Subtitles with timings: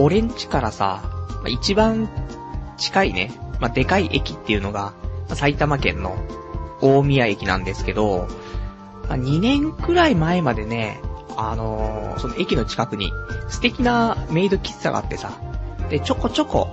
[0.00, 1.02] 俺ん家からさ、
[1.36, 2.08] まあ、一番
[2.78, 4.94] 近いね、まあ、でかい駅っていうのが、
[5.28, 6.16] ま、埼玉県の
[6.80, 8.26] 大宮駅なんですけど、
[9.08, 11.00] まあ、2年くらい前までね、
[11.36, 13.12] あのー、その駅の近くに
[13.48, 15.38] 素敵なメイド喫茶があってさ、
[15.90, 16.68] で、ちょこちょこ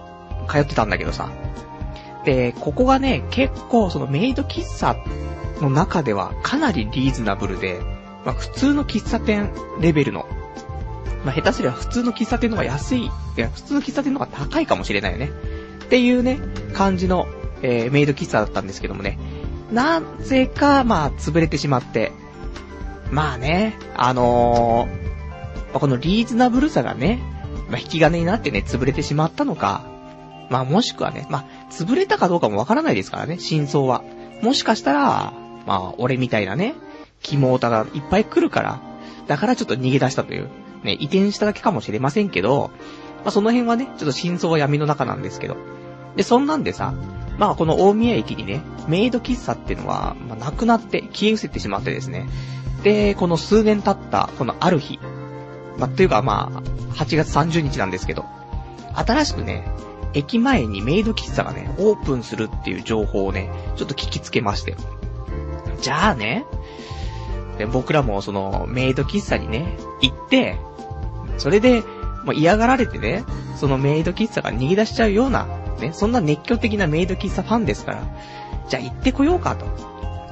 [0.50, 1.30] 通ってたんだけどさ、
[2.24, 4.96] で、ここがね、結構そのメイド喫茶
[5.62, 7.82] の中ではかなりリーズナブルで、
[8.26, 10.26] まあ普通の喫茶店レベルの、
[11.28, 15.30] まあ下手すりゃ普通の喫茶店の方が安い、いや普通の喫茶店の方が高いかもしれないよね。
[15.84, 16.40] っていうね、
[16.74, 17.28] 感じの、
[17.62, 19.20] えー、メイド喫茶だったんですけどもね、
[19.70, 22.14] なぜか、まあ、潰れてしまって、
[23.12, 27.22] まあね、あのー、このリーズナブルさがね、
[27.70, 29.86] まあ、引き金になってね、潰れてしまったのか、
[30.50, 34.02] まあもしくはね、まあ、潰れたかどうかもわからないですからね、真相は。
[34.42, 35.34] もしかしたら、
[35.66, 36.76] まあ、俺みたいなね、
[37.22, 38.80] 肝オタがいっぱい来るから、
[39.28, 40.50] だからちょっと逃げ出したという、
[40.84, 42.72] ね、移転しただけかもしれませんけど、
[43.24, 45.58] まあその辺はね、ちょっと真相は闇の中なんですけど。
[46.16, 46.94] で、そんなんでさ、
[47.38, 52.28] まあこの大宮駅にね、メイド喫茶っていうのは、まあなくなって消え失せてしまってですね。
[52.84, 55.00] で、この数年経った、このある日、
[55.78, 56.62] まあ、というかまあ、
[56.96, 58.26] 8月30日なんですけど、
[58.94, 59.68] 新しくね、
[60.14, 64.76] 駅前にメイド喫茶がね、オープンするっていう情報をね、ちょっと聞きつけまして。
[65.82, 66.46] じゃあね、
[67.58, 70.58] で僕らもそのメイド喫茶にね、行って、
[71.38, 71.84] それで、
[72.24, 73.24] もう嫌がられてね、
[73.56, 75.48] そのメイド喫茶が逃げ出しちゃうような、
[75.80, 78.04] ね、そんな熱狂的なメイド喫茶ファンですから、
[78.68, 79.88] じゃあ行ってこようかと。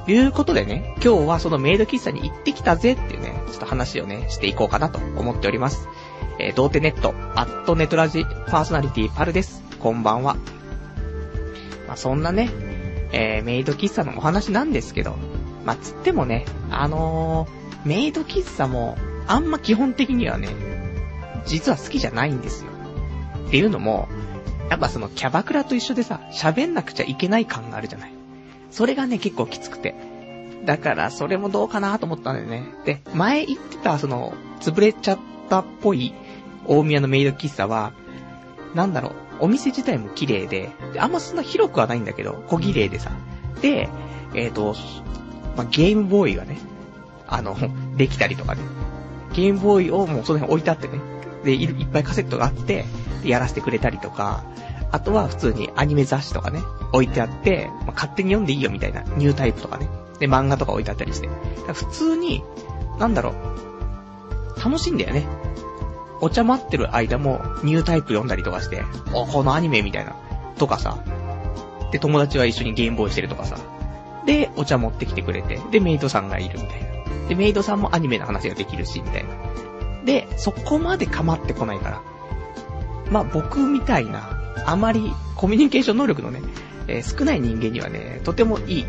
[0.08, 5.88] いうことでね、今日はそのメイド喫茶に行ってきたぜっていうね、ちょっと話をね、していこうかなと思っております。
[6.38, 9.64] えー、童貞ネット、アットネトラジパーソナリティパルです。
[9.80, 10.36] こんばんは。
[11.88, 12.50] まあ、そんなね、
[13.12, 15.16] えー、メイド喫茶のお話なんですけど、
[15.66, 20.48] まあ、つってもね、あのー、メイド喫茶も、あんま基本的にはね、
[21.44, 22.70] 実は好きじゃないんですよ。
[23.48, 24.08] っていうのも、
[24.70, 28.12] やっぱそのキャバクラと一緒でさ、喋んなくちゃいけない感があるじゃない。
[28.70, 29.94] それがね、結構きつくて。
[30.64, 32.64] だから、それもどうかなと思ったんだよね。
[32.84, 36.14] で、前言ってた、その、潰れちゃったっぽい、
[36.66, 37.92] 大宮のメイド喫茶は、
[38.74, 43.10] なんだろう、お店自体も綺麗で、であんまそんな広くはないんだけど、小綺麗でさ。
[43.60, 43.88] で、
[44.34, 44.74] えっ、ー、と、
[45.56, 46.58] まあ、ゲームボーイがね、
[47.26, 47.56] あの、
[47.96, 48.62] できたりとかね。
[49.32, 51.00] ゲームボーイをもうその辺置いてあってね。
[51.44, 52.84] で、いっぱいカセットがあって、
[53.22, 54.44] で、やらせてくれたりとか、
[54.92, 56.60] あとは普通にアニメ雑誌とかね、
[56.92, 59.88] 置いてあって、まあ、勝手に読んでいいよみたいな、ニュータイプとかね。
[60.18, 61.28] で、漫画とか置いてあったりして。
[61.72, 62.42] 普通に、
[62.98, 65.26] なんだろう、楽しいんだよね。
[66.20, 70.16] お茶待ってる間もニュータイプ読んだりとかして、お、このアニメみたいな。
[70.56, 70.98] とかさ。
[71.92, 73.58] で、友達は一緒にゲームボーイしてるとかさ。
[74.26, 77.28] で、お茶持ってきてくれて、で、メイドさんがいるみたいな。
[77.28, 79.30] で、メイドさんもアニメの話ができるし、みたいな。
[80.04, 82.02] で、そこまで構ってこないから。
[83.10, 84.30] まあ、僕みたいな、
[84.66, 86.40] あまりコミュニケーション能力のね、
[86.88, 88.86] えー、少ない人間にはね、とてもいい。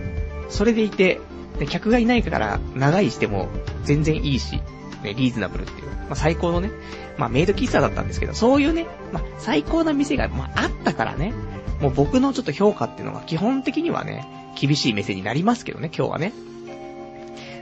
[0.50, 1.20] それでいて、
[1.70, 3.50] 客がいないから長いしても
[3.84, 4.62] 全然いいし、
[5.04, 6.72] ね、リーズナブルっていう、まあ、最高のね、
[7.18, 11.34] まあ、メイド喫茶だったんですけど、そういうね、まあ、最高な店が、まあ、あったからね、
[11.82, 14.28] もう僕のちょっと評価っていうのが基本的にはね、
[14.60, 16.34] 厳しい目線になりますけどね、今日はね。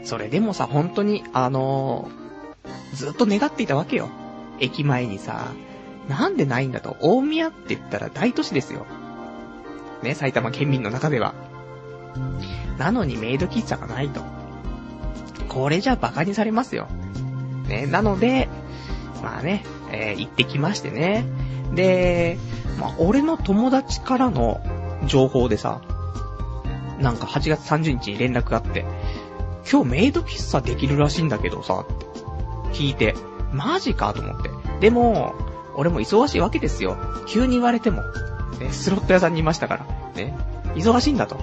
[0.03, 4.09] それでもさ、本当に、あのー、ずっと願っていたわけよ。
[4.59, 5.51] 駅前にさ、
[6.07, 8.85] なんでないんだと、大宮って言ったら大都市ですよ。
[10.03, 11.33] ね、埼玉県民の中では。
[12.77, 14.21] なのにメイド喫茶がないと。
[15.49, 16.87] これじゃ馬鹿にされますよ。
[17.67, 18.47] ね、なので、
[19.23, 21.25] まあね、えー、行ってきましてね。
[21.73, 22.37] で、
[22.79, 24.61] まあ、俺の友達からの
[25.07, 25.81] 情報でさ、
[26.99, 28.85] なんか8月30日に連絡があって、
[29.69, 31.85] 今日メイド喫茶できるらしいんだけどさ、
[32.71, 33.15] 聞いて、
[33.51, 34.49] マジかと思って。
[34.79, 35.33] でも、
[35.75, 36.97] 俺も忙しいわけですよ。
[37.27, 38.01] 急に言われても。
[38.59, 39.85] ね、スロット屋さんにいましたから。
[40.15, 40.37] ね、
[40.75, 41.37] 忙しいんだと。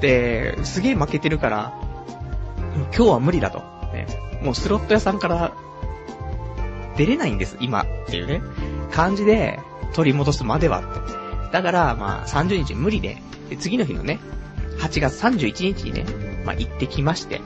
[0.00, 1.72] で、すげえ負けてるから、
[2.94, 3.58] 今日は無理だと。
[3.92, 4.06] ね、
[4.42, 5.52] もうスロット屋さんから
[6.96, 8.40] 出れないんです、今っていうね、
[8.90, 9.58] 感じで
[9.92, 11.52] 取り戻すまではって。
[11.52, 13.16] だから、まあ、30日無理で、
[13.48, 14.20] で、次の日のね、
[14.78, 16.04] 8月31日にね、
[16.44, 17.40] まあ、行ってきまして。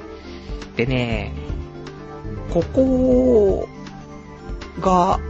[0.77, 1.33] でね、
[2.51, 3.69] ここ
[4.81, 5.21] が、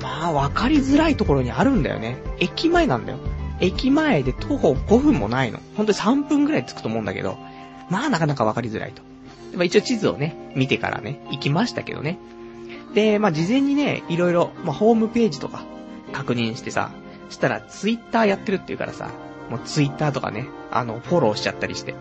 [0.00, 2.18] まあ、わかりづらいところにあるんだよね。
[2.38, 3.18] 駅前なんだよ。
[3.60, 5.60] 駅前で徒歩5分もないの。
[5.76, 7.38] ほんとに3分くらい着くと思うんだけど、
[7.90, 9.02] まあなかなかわかりづらいと。
[9.54, 12.18] まあ一応地図をね、見てからね、行きましたけどね。
[12.94, 15.64] で、まあ、事前にね、いろいろ、まあ、ホームページとか
[16.12, 16.90] 確認してさ、
[17.28, 19.10] したらツイッターやってるっていうからさ、
[19.50, 21.94] もうツイッターとかね、あの、フォローしちゃったりして。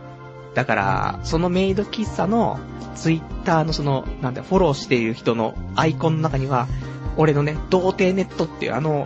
[0.53, 2.59] だから、そのメイド喫茶の
[2.95, 6.67] ツイッターのその、なんだ、フォローしている人のアイコンの中には、
[7.17, 9.05] 俺のね、童貞ネットっていうあの、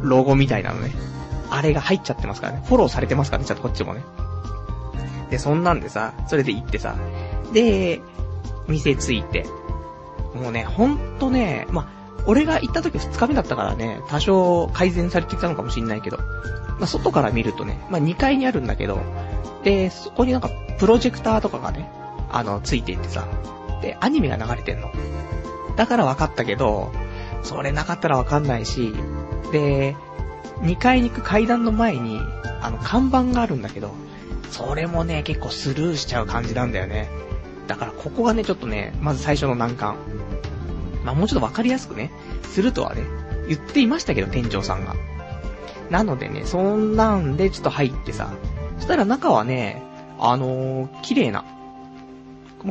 [0.00, 0.92] ロゴみたいなのね、
[1.50, 2.62] あれが入っちゃってますからね。
[2.66, 4.02] フォローされてますからね、ちょっとこっちもね。
[5.30, 6.96] で、そんなんでさ、それで行ってさ、
[7.52, 8.00] で、
[8.66, 9.46] 店着いて、
[10.34, 11.88] もうね、ほんとね、ま
[12.28, 19.00] 俺が行った時2日目だったからね、多少改善されてきたのかもしんないけど、まあ、外から見るとね、まあ、2階にあるんだけど、
[19.64, 21.90] で、そこになんか、プロジェクターとかがね、
[22.30, 23.26] あの、ついていてさ、
[23.80, 24.90] で、アニメが流れてんの。
[25.74, 26.92] だから分かったけど、
[27.42, 28.92] それなかったら分かんないし、
[29.50, 29.96] で、
[30.60, 32.20] 2階に行く階段の前に、
[32.60, 33.94] あの、看板があるんだけど、
[34.50, 37.08] それもね、結構スルーしちゃう感じなんだよね。
[37.68, 39.96] だからここがね、ちょっとね、まず最初の難関。
[41.08, 42.10] まあもうちょっと分かりやすくね、
[42.42, 43.02] するとはね、
[43.48, 44.94] 言っていましたけど、店長さんが。
[45.88, 48.30] なのでね、そんなんでちょっと入ってさ、
[48.76, 49.82] そしたら中はね、
[50.18, 51.44] あのー、綺麗な、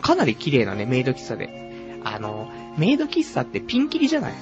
[0.01, 1.99] かなり綺麗なね、メイド喫茶で。
[2.03, 4.33] あのー、メイド喫茶ってピンキリじゃない？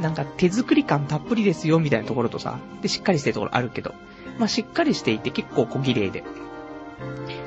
[0.00, 3.94] なんか手作り感たっぷりですよ、みたいなところとさ、で、しっかりしてるところあるけど、
[4.38, 6.24] まあ、しっかりしていて結構小綺麗で。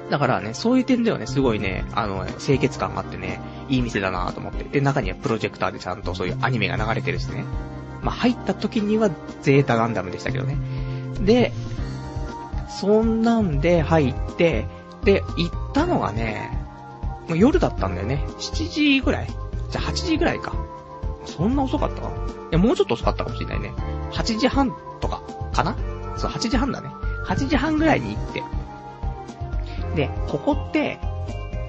[0.09, 3.39] だからね、そういう点ではね、すごいね、あの、清潔感があってね、
[3.69, 4.63] いい店だなと思って。
[4.63, 7.43] で、中にはプロジェクターでちゃんとそういうアニメが流れてるしね。
[8.01, 9.09] まあ、入った時には
[9.41, 10.57] ゼータガンダムでしたけどね。
[11.21, 11.53] で、
[12.69, 14.65] そんなんで入って、
[15.03, 16.57] で、行ったのがね、
[17.27, 18.25] もう夜だったんだよね。
[18.39, 19.27] 7時ぐらい
[19.69, 20.53] じゃ8時ぐらいか。
[21.25, 22.01] そんな遅かった？
[22.01, 22.11] かい
[22.51, 23.73] や、もうちょっと遅かったかもしれないね。
[24.11, 25.21] 8時半とか、
[25.53, 25.75] かな？
[26.17, 26.89] そう、8時半だね。
[27.27, 28.43] 8時半ぐらいに行って。
[29.95, 30.99] で、ここって、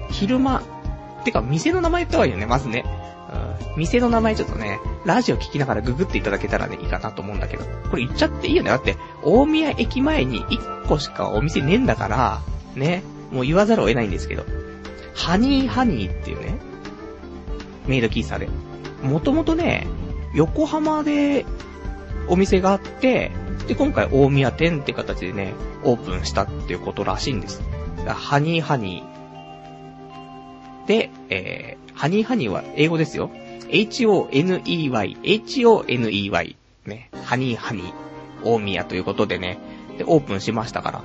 [0.09, 0.61] 昼間、
[1.23, 2.83] てか店の名前言った方がいいよね、まずね。
[3.73, 7.65] うん、店の名前ちょっとね、ラジオ聞きながらググっていただけたらね、いいかなと思うんだけど。
[7.89, 8.69] これ言っちゃっていいよね。
[8.69, 12.41] だって、大宮駅前に1個しかお店ねえんだから、
[12.75, 14.43] ね、もう言わざるを得ないんですけど。
[15.15, 16.57] ハニーハニーっていうね、
[17.87, 18.49] メイド喫茶で。
[19.03, 19.87] もともとね、
[20.33, 21.45] 横浜で
[22.27, 23.31] お店があって、
[23.67, 25.53] で、今回大宮店って形でね、
[25.83, 27.61] オープンしたっていうことらしいんです。
[28.07, 30.87] ハニーハニー。
[30.87, 33.29] で、えー、ハニーハニーは英語ですよ。
[33.69, 36.55] h-o-n-e-y, h-o-n-e-y。
[36.85, 37.93] ね、ハニーハニー、
[38.43, 39.59] 大宮ということでね、
[39.97, 41.03] で、オープンしましたから。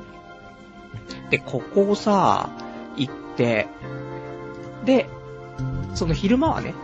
[1.30, 2.50] で、ここをさ、
[2.96, 3.68] 行って、
[4.84, 5.06] で、
[5.94, 6.74] その昼間はね、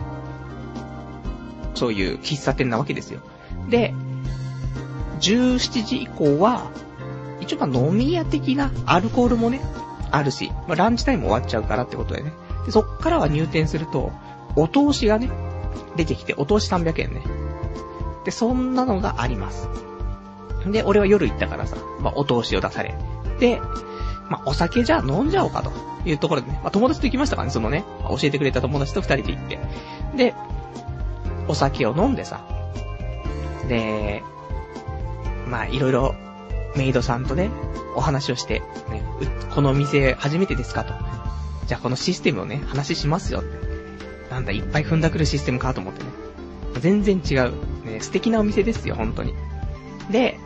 [1.73, 3.21] そういう喫茶店なわけですよ。
[3.69, 3.93] で、
[5.19, 6.69] 17時以降は、
[7.39, 9.61] 一応まあ飲み屋的なアルコールもね、
[10.13, 12.31] あるし、まあ、ランチタイム終わっちゃうからってことでね。
[12.65, 14.11] で、そっからは入店すると、
[14.55, 15.29] お通しがね、
[15.95, 17.23] 出てきて、お通し300円ね。
[18.23, 19.67] で、そんなのがあります。
[20.67, 22.95] で、俺は夜行ったからさ、まあ、お通しを出され。
[23.39, 23.59] で、
[24.29, 25.71] まあ、お酒じゃ飲んじゃおうかと
[26.05, 29.59] いうところでね、まあ、友達と行きましたからね、そのね、教えてくれた友達と二人で行って。
[30.15, 30.35] で、
[31.47, 32.45] お酒を飲んでさ、
[33.67, 34.21] で、
[35.47, 36.15] まあ、いろいろ、
[36.75, 37.49] メイドさんとね、
[37.95, 39.03] お話をして、ね、
[39.53, 40.93] この店初めてですかと。
[41.67, 43.57] じゃあこのシステムをね、話しますよって。
[44.31, 46.09] なんだ、いっぱい踏んだくるシステムかと思ってね。
[46.79, 47.53] 全然違う。
[47.85, 49.33] ね、素敵なお店ですよ、本当に。
[50.09, 50.39] で、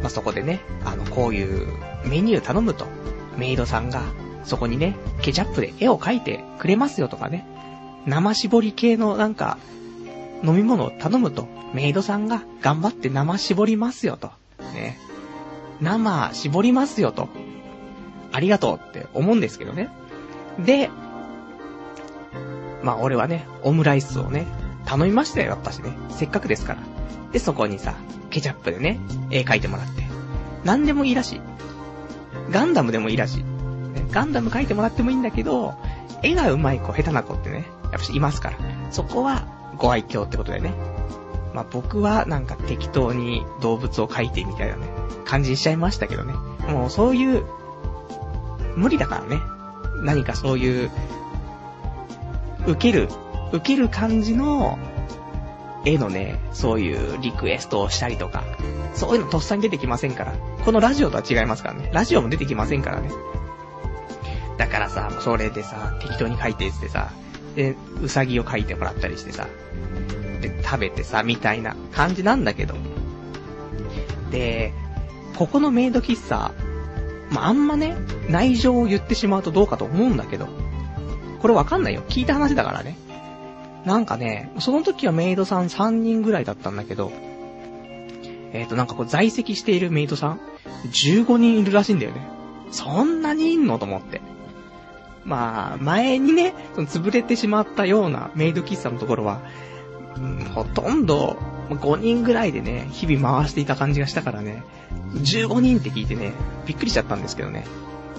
[0.00, 1.68] まあ、そこでね、あの、こういう
[2.06, 2.86] メニュー頼むと、
[3.36, 4.02] メイドさんが、
[4.44, 7.46] そこにね、ケチャップで絵を描いてくれますよとかね、
[8.06, 9.58] 生絞り系のなんか、
[10.42, 14.30] 飲み物を頼むと、メイドさんが頑張って生絞りますよと。
[14.74, 14.98] ね。
[15.80, 17.28] 生絞りますよと。
[18.32, 19.90] ありがとうって思うんですけどね。
[20.58, 20.90] で、
[22.82, 24.46] まあ俺はね、オムライスをね、
[24.84, 25.96] 頼みましたよ、やっぱしね。
[26.10, 26.80] せっかくですから。
[27.32, 27.94] で、そこにさ、
[28.30, 29.00] ケチャップでね、
[29.30, 30.04] 絵描いてもらって。
[30.64, 31.40] 何でもいいらしい。
[32.50, 33.44] ガンダムでもいいらしい。
[34.10, 35.74] ガンダム描いてもらってもいいんだけど、
[36.22, 38.58] 絵が上手い子、下手な子ってね、やっぱしいますから。
[38.90, 40.72] そこは、ご愛嬌ってことでね。
[41.54, 44.88] まあ、僕はなんか適当に動物を描いてみたいなね、
[45.24, 46.34] 感じにしちゃいましたけどね。
[46.68, 47.44] もうそういう、
[48.76, 49.40] 無理だからね。
[50.02, 50.90] 何かそういう、
[52.66, 53.08] 受ける、
[53.52, 54.78] 受ける感じの、
[55.84, 58.42] 絵のね、そういうリクエストをしたりとか、
[58.94, 60.32] そういうのとっさに出てきませんから。
[60.64, 61.90] このラジオとは違いますからね。
[61.92, 63.10] ラジオも出てきませんからね。
[64.56, 67.10] だからさ、それでさ、適当に書いてってさ、
[67.54, 69.46] で、うさぎを描いてもらったりしてさ、
[70.64, 72.74] 食べてさ、みたいな感じなんだけど。
[74.30, 74.72] で、
[75.36, 76.52] ここのメイド喫茶、
[77.30, 77.96] まあ、あんまね、
[78.28, 80.48] 内情を言ってしまうとどうかと思うんだけど、
[81.40, 82.02] これわかんないよ。
[82.08, 82.96] 聞いた話だからね。
[83.84, 87.12] なんかね、その時はメイドさん3人ぐらいだったんだけど、
[88.52, 90.40] えっ、ー、と、なんかこう在籍しているメイドさん、
[90.90, 92.26] 15人いるらしいんだよね。
[92.70, 93.78] そんなにいんの？
[93.78, 94.20] と思って。
[95.24, 99.42] まあ、前にね、その潰れてしまったようなメイド喫茶のところは、
[100.54, 101.36] ほとんど、
[101.70, 104.62] 5人ぐらいでね、日々回していた感じがしたからね、
[105.14, 106.32] 15人って聞いてね、
[106.66, 107.64] びっくりしちゃったんですけどね。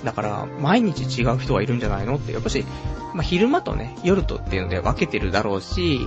[0.03, 2.65] だから、毎日違う人がいるんじゃないのって、やっぱし、
[3.13, 6.01] まあ、昼間とね、夜とっていうので分けてるだろうし、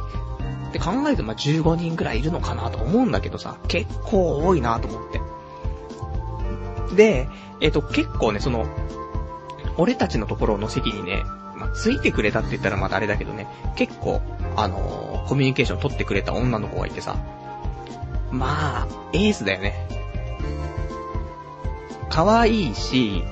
[0.68, 5.20] って考えるとまあ15人ぐらいいるのかなと思うんだけどさ、結構多いなと思って。
[6.94, 7.28] で、
[7.60, 8.66] えっ、と、結構ね、その、
[9.76, 11.24] 俺たちのところの席にね、
[11.56, 14.20] まあ、ついてくれたって言ったらまたあれだけどね、結構、
[14.56, 17.16] あのー、コミュニケーション取ってくれた女の子がいてさ、
[18.30, 19.74] まあ、エースだよね。
[22.08, 23.22] 可愛いし、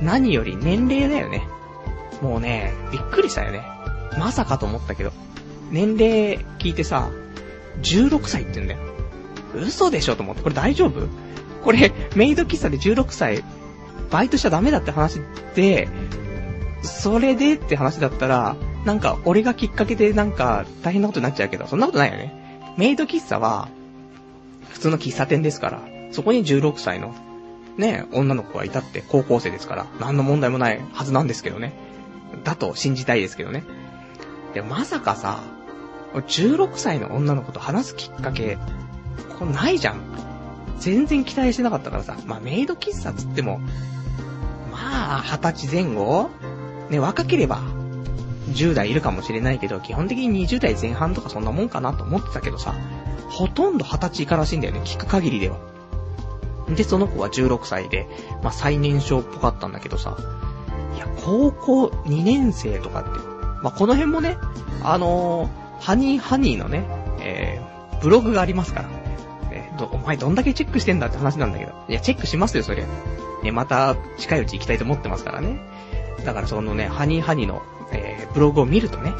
[0.00, 1.42] 何より年齢だよね。
[2.22, 3.62] もうね、びっくりしたよね。
[4.18, 5.12] まさかと思ったけど。
[5.70, 7.10] 年齢聞いてさ、
[7.82, 8.80] 16歳って言うんだよ。
[9.54, 10.42] 嘘でしょと思って。
[10.42, 11.08] これ大丈夫？
[11.64, 13.42] これ、メイド喫茶で16歳、
[14.10, 15.20] バイトしちゃダメだって話
[15.54, 15.88] で、
[16.82, 22.74] それでって話だったら、なんか、俺がきっかけでなんか、大変なことになっちゃうけど、そんなことないよね。
[22.76, 23.68] メイド喫茶は、
[24.70, 25.82] 普通の喫茶店ですから、
[26.12, 27.14] そこに16歳の、
[27.76, 31.72] ね、女の子がいたって高校生ですから、何の問題もないはずなんですけどね。
[32.44, 33.64] だと信じたいですけどね。
[34.54, 35.40] でまさかさ、
[36.14, 38.58] 16歳の女の子と話すきっかけ、
[39.38, 40.00] これないじゃん。
[40.78, 42.16] 全然期待してなかったからさ。
[42.26, 43.60] まあ、メイド喫茶つっても、
[44.72, 46.30] まあ、20歳前後？
[46.88, 47.60] ね、若ければ、
[48.50, 52.74] 10代いるかもしれないけど、基本的に20代前半とかそんなもんかなと思ってたけどさ、
[53.28, 55.58] ほとんど20歳以下らしいんだよね、聞く限りでは。
[56.68, 58.06] で、その子は16歳で、
[58.42, 60.16] まあ、最年少っぽかったんだけどさ、
[60.96, 63.10] いや、高校2年生とかって、
[63.62, 64.38] まあ、この辺もね、
[64.82, 66.84] あのー、ハニーハニーのね、
[67.20, 68.88] えー、ブログがありますから。
[69.52, 71.72] えー、ど、お前どんだけチェックしてんだって話なんだけど。
[71.88, 72.86] いや、チェックしますよ、そりゃ。
[73.42, 75.58] ね、また、近いうち行きたいと思ってますからね。
[76.24, 77.62] だからそのね、ハニーハニーの、
[77.92, 79.12] えー、ブログを見るとね、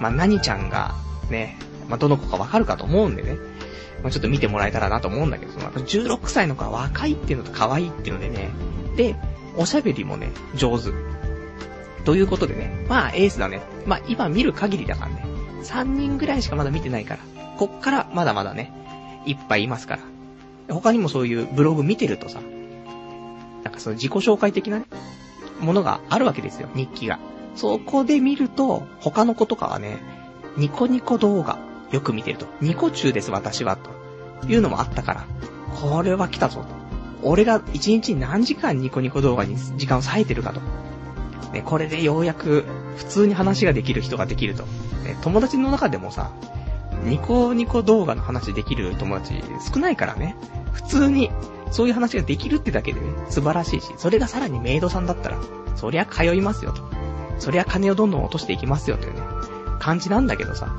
[0.00, 0.94] まあ、何ちゃんが、
[1.30, 3.36] ね、まあ、どの子かわかるかと思うんでね、
[4.02, 8.50] まあ、ちょっと見てもらえたらなと思うんだけど、その、16歳の子は若いっていうのと可愛いっていうのでね、
[8.96, 9.16] で、
[9.56, 10.90] おしゃべりもね、上手。
[12.04, 13.60] ということでね、まあエースだね。
[13.84, 15.24] まあ今見る限りだからね。
[15.64, 17.20] 3人ぐらいしかまだ見てないから。
[17.58, 18.72] こっからまだまだね、
[19.26, 19.98] いっぱいいますか
[20.68, 20.74] ら。
[20.74, 22.40] 他にもそういうブログ見てるとさ、
[23.64, 24.86] なんかその自己紹介的なね、
[25.60, 27.18] ものがあるわけですよ、日記が。
[27.54, 29.98] そこで見ると、他の子とかはね、
[30.56, 31.58] ニコニコ動画、
[31.90, 32.46] よく見てると。
[32.60, 33.90] ニコ中です、私は、と
[34.46, 35.26] いうのもあったから、
[35.80, 36.66] これは来たぞ、と。
[37.22, 40.60] 俺が一日に何時間ニコニコ動画に時間を割いてるかと。
[41.52, 42.64] ね、これでようやく
[42.96, 44.64] 普通に話ができる人ができると。
[45.04, 46.30] ね、友達の中でもさ、
[47.04, 50.36] ニコニコ動画の話できる友達少ないからね。
[50.72, 51.30] 普通に、
[51.70, 55.38] そういう話ができるってだけでね、素晴らしいし、それがさらにメイドさんだったら、
[55.76, 56.82] そりゃ通いますよと。
[57.38, 59.20] そりゃ金をどんどん落としていきますよというね、
[59.78, 60.76] 感じなんだけどさ。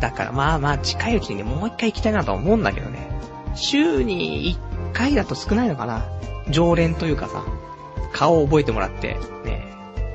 [0.00, 3.08] だからまあまあ近いうちにね、もう一回行きたいなと思うんだけどね。
[3.54, 4.58] 週に一
[4.92, 6.04] 回だと少ないのかな。
[6.50, 7.44] 常連というかさ、
[8.12, 9.64] 顔を覚えてもらって、ね、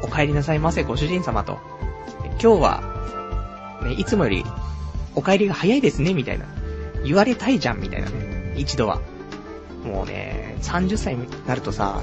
[0.02, 1.60] お帰りなさいませご主人様と、
[2.42, 4.46] 今日は、ね、いつもより、
[5.16, 6.46] お帰りが早いですね、みたいな。
[7.06, 8.56] 言われたいじゃん、みたいなね。
[8.58, 9.02] 一度は。
[9.84, 12.02] もうね、30歳になるとさ、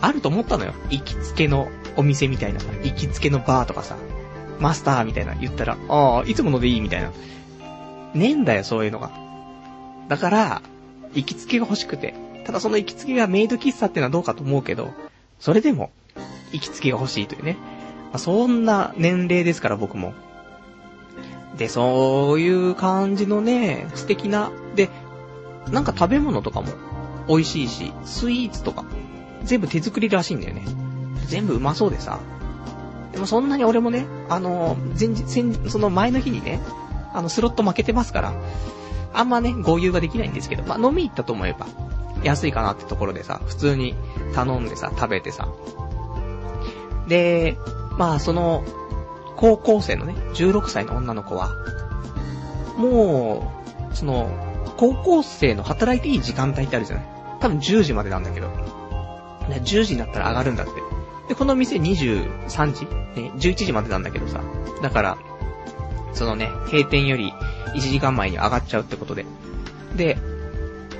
[0.00, 0.74] あると思ったのよ。
[0.90, 3.96] 行きつけのお店みたいなさ、行きつけのバーとかさ、
[4.60, 7.10] マスターみたいな言ったら、ああ、いつものでいいみたいな。
[8.14, 9.10] ねえんだよ、そういうのが。
[10.08, 10.62] だから、
[11.14, 12.14] 行きつけが欲しくて。
[12.44, 14.92] ただその行きつけがメイド喫茶ってのはどうかと思うけど、
[15.40, 15.90] それでも、
[16.52, 17.56] 行きつけが欲しいというね。
[18.12, 20.14] まあ、そんな年齢ですから僕も。
[21.58, 24.90] で、そういう感じのね、素敵な、で、
[25.70, 26.68] なんか食べ物とかも
[27.28, 28.84] 美味しいし、スイーツとか、
[29.42, 30.64] 全部手作りらしいんだよね。
[31.26, 32.18] 全部うまそうでさ。
[33.12, 36.60] でもそんなに俺もね、あの、前日、その前の日にね、
[37.12, 38.34] あの、スロット負けてますから、
[39.14, 41.66] あんまね、合流ができないんですけど、まあ、飲み行ったと思えば、
[42.22, 43.94] 安いかなってところでさ、普通に
[44.34, 45.48] 頼んでさ、食べてさ。
[47.08, 47.56] で、
[47.96, 48.64] まあ、その、
[49.36, 51.50] 高校生のね、16歳の女の子は、
[52.76, 53.52] も
[53.92, 54.45] う、その、
[54.76, 57.06] 高校生の働いていい時間帯ってあるじゃない？
[57.40, 58.48] 多分10時までなんだけど。
[59.48, 60.72] 10時になったら上がるんだって。
[61.28, 62.86] で、この店23時、
[63.20, 64.40] ね、11時までなんだけどさ。
[64.82, 65.18] だから、
[66.12, 67.32] そのね、閉店より
[67.74, 69.24] 1時間前に上がっちゃうってことで。
[69.96, 70.18] で、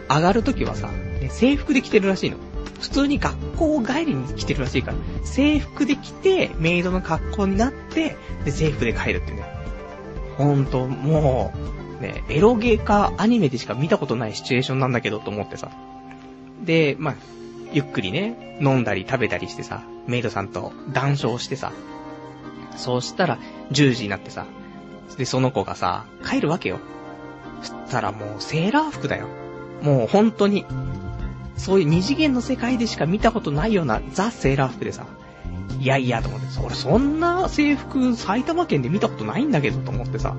[0.09, 2.37] 上がるときはさ、ね、制服で来てるらしいの。
[2.81, 9.45] 普通に学校帰りに来てるらしいから、制服で来て、メイドの格好になって、で、制服で帰るってね。
[10.37, 15.71] ほんと、もう、ね、エロゲーかアニメでしか見たことないシチュエーションなんだけどと思ってさ。
[16.65, 17.15] で、まあ、
[17.73, 21.73] ゆっくりね、飲んだり食べたりしてさ、メイドさんと談笑してさ。
[22.77, 23.39] そうしたら、
[23.73, 24.47] 10時になってさ、
[25.17, 26.79] で、その子がさ、帰るわけよ。
[27.63, 29.29] そしたらもうセーラー服だよ。
[29.83, 30.67] もう本当に、
[31.57, 35.07] そういう二次元の世界でしか見たことないようなザ・セーラー服でさ、
[35.81, 40.35] いやいやと思って、俺そんな制服埼玉県で見たことないんだけどと思ってさ、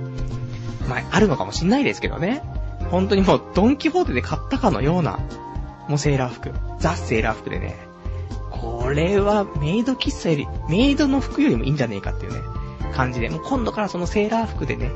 [0.87, 2.41] まあ、あるのかもしんないですけどね。
[2.89, 5.19] 本当にもうドンキホーテで買ったかのような、
[5.87, 6.51] もうセーラー服。
[6.79, 7.75] ザ・セーラー服でね。
[8.51, 12.39] これはメイド喫茶より、メイドの服よりもいいんじゃねえかっていうね、
[12.93, 14.91] 感じで、もう今度からそのセーラー服でね、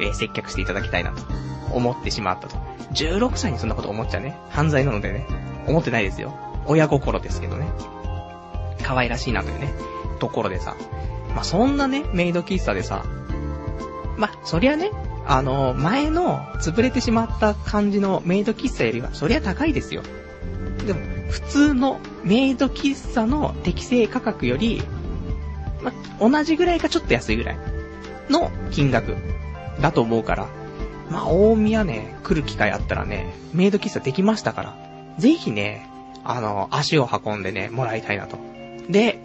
[0.00, 1.22] えー、接客していただきたいなと
[1.72, 2.56] 思ってしまったと。
[2.92, 5.26] 16歳にそんなこと思っちゃね、犯罪なのでね、
[5.66, 6.34] 思ってないですよ。
[6.66, 7.66] 親心ですけどね。
[8.82, 9.72] 可愛らしいなというね、
[10.18, 10.76] ところでさ。
[11.34, 13.04] まあ、そんなね、メイド喫茶でさ、
[14.16, 14.90] まあ、そりゃね、
[15.26, 20.02] あの、前の潰れてしまった感じのメイド喫茶よりは、そりゃ高いですよ。
[20.86, 24.82] でも、普通のメイド喫茶の適正価格より、
[25.82, 27.58] ま、同じぐらいかちょっと安いぐらい
[28.30, 29.16] の金額
[29.80, 30.48] だと思うから、
[31.10, 34.76] まあ、大宮ね、来る機会あったらね、メイド喫茶できましたから、
[35.18, 35.88] ぜひね、
[36.24, 38.38] あの、足を運んでね、もらいたいなと。
[38.88, 39.18] で、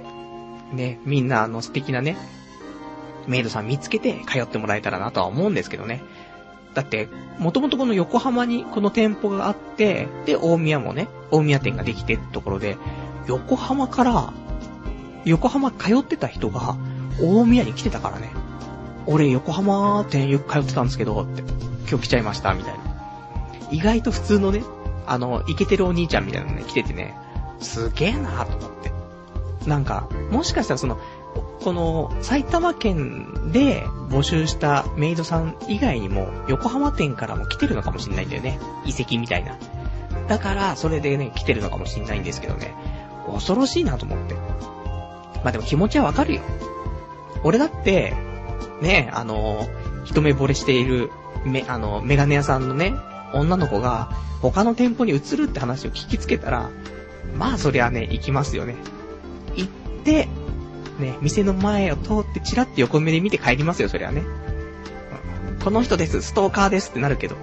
[0.74, 2.18] ね、みんなあの素敵なね、
[3.28, 6.04] メイドさん見つけて通ってもらえたらなとは思うんですけどね。
[6.74, 12.78] だって、もともとこの横浜にこの店舗があって、で、大宮もね、大宮店ができてってところで、
[13.28, 14.34] 横浜から、
[15.26, 16.78] 横浜通ってた人が、
[17.22, 18.30] 大宮に来てたからね。
[19.06, 21.42] 俺、横浜店よく通ってたんですけど、って、
[21.90, 22.80] 今日来ちゃいました、みたいな。
[23.72, 24.64] 意外と普通のね、
[25.08, 27.18] あの、イケてるお兄ちゃんみたいなのね、来ててね、
[27.60, 28.92] すげえなーと思って。
[29.68, 30.98] なんか、もしかしたらその、
[31.64, 38.60] この、埼玉県で募集したメイドさん以外にも、横浜店からも来てるのかもしんないんだよね。
[38.86, 39.58] 遺跡みたいな。
[40.28, 42.74] だから、それでね、来てるのかもしんないんですけどね。
[43.32, 44.36] 恐ろしいなと思って。
[45.44, 46.42] まあでも気持ちはわかるよ。
[47.44, 48.14] 俺だって、
[48.82, 49.68] ね、あの、
[50.04, 51.12] 一目惚れしている、
[51.46, 52.94] め、あの、メガネ屋さんのね、
[53.34, 56.70] 女の子が、他の店舗に移るって話を聞きつけたら、
[57.38, 58.76] まあそりゃね、行きますよね。
[59.56, 59.70] 行っ
[60.04, 60.28] て、
[61.02, 64.24] ね、店の前を通ってチラッて横目で見て帰りますよ、そりゃね。
[65.64, 67.36] この人です、ストーカーですってなるけど、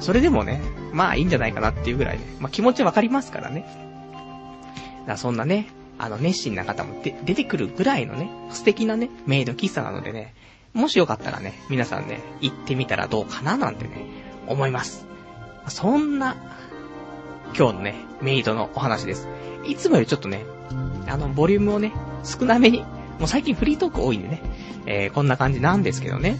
[0.00, 0.60] それでもね、
[0.92, 3.60] まあいいんじゃないかなっていうぐらいね、まあ気持ちわかりますからね。
[3.62, 10.34] だからそんなね、あの熱心な方もで出てくるぐらいのね、素敵なね、メイド喫茶なのでね、
[10.72, 14.06] もしよかったらね、皆さんね、行ってみたらどうかななんてね、
[14.46, 15.06] 思います。
[15.68, 16.36] そんな、
[17.56, 19.28] 今日のね、メイドのお話です。
[19.66, 20.44] いつもよりちょっとね、
[21.06, 21.92] あの、ボリュームをね、
[22.24, 22.80] 少なめに、
[23.18, 24.42] もう最近フリートーク多いんでね、
[24.86, 26.36] えー、こんな感じなんですけどね。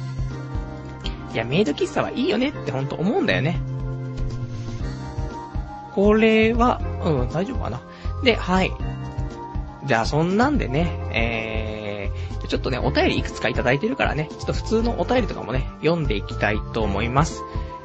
[1.33, 3.61] いや、メイド喫茶はいいよねってほんと思うんだよね。
[5.94, 7.81] これは、うん、大丈夫かな。
[8.22, 8.72] で、はい。
[9.85, 17.42] じゃあ、そんなんでね、えー、ちょっとね、お便りいくつかいただいてるからね、ちょっと普通のお便りとかもね、読んでいきたいと思います。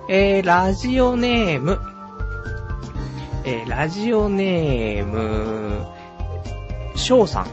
[0.08, 1.80] えー、ラジオネーム、
[3.46, 5.86] えー、ラジオネーム、
[7.00, 7.48] 翔さん。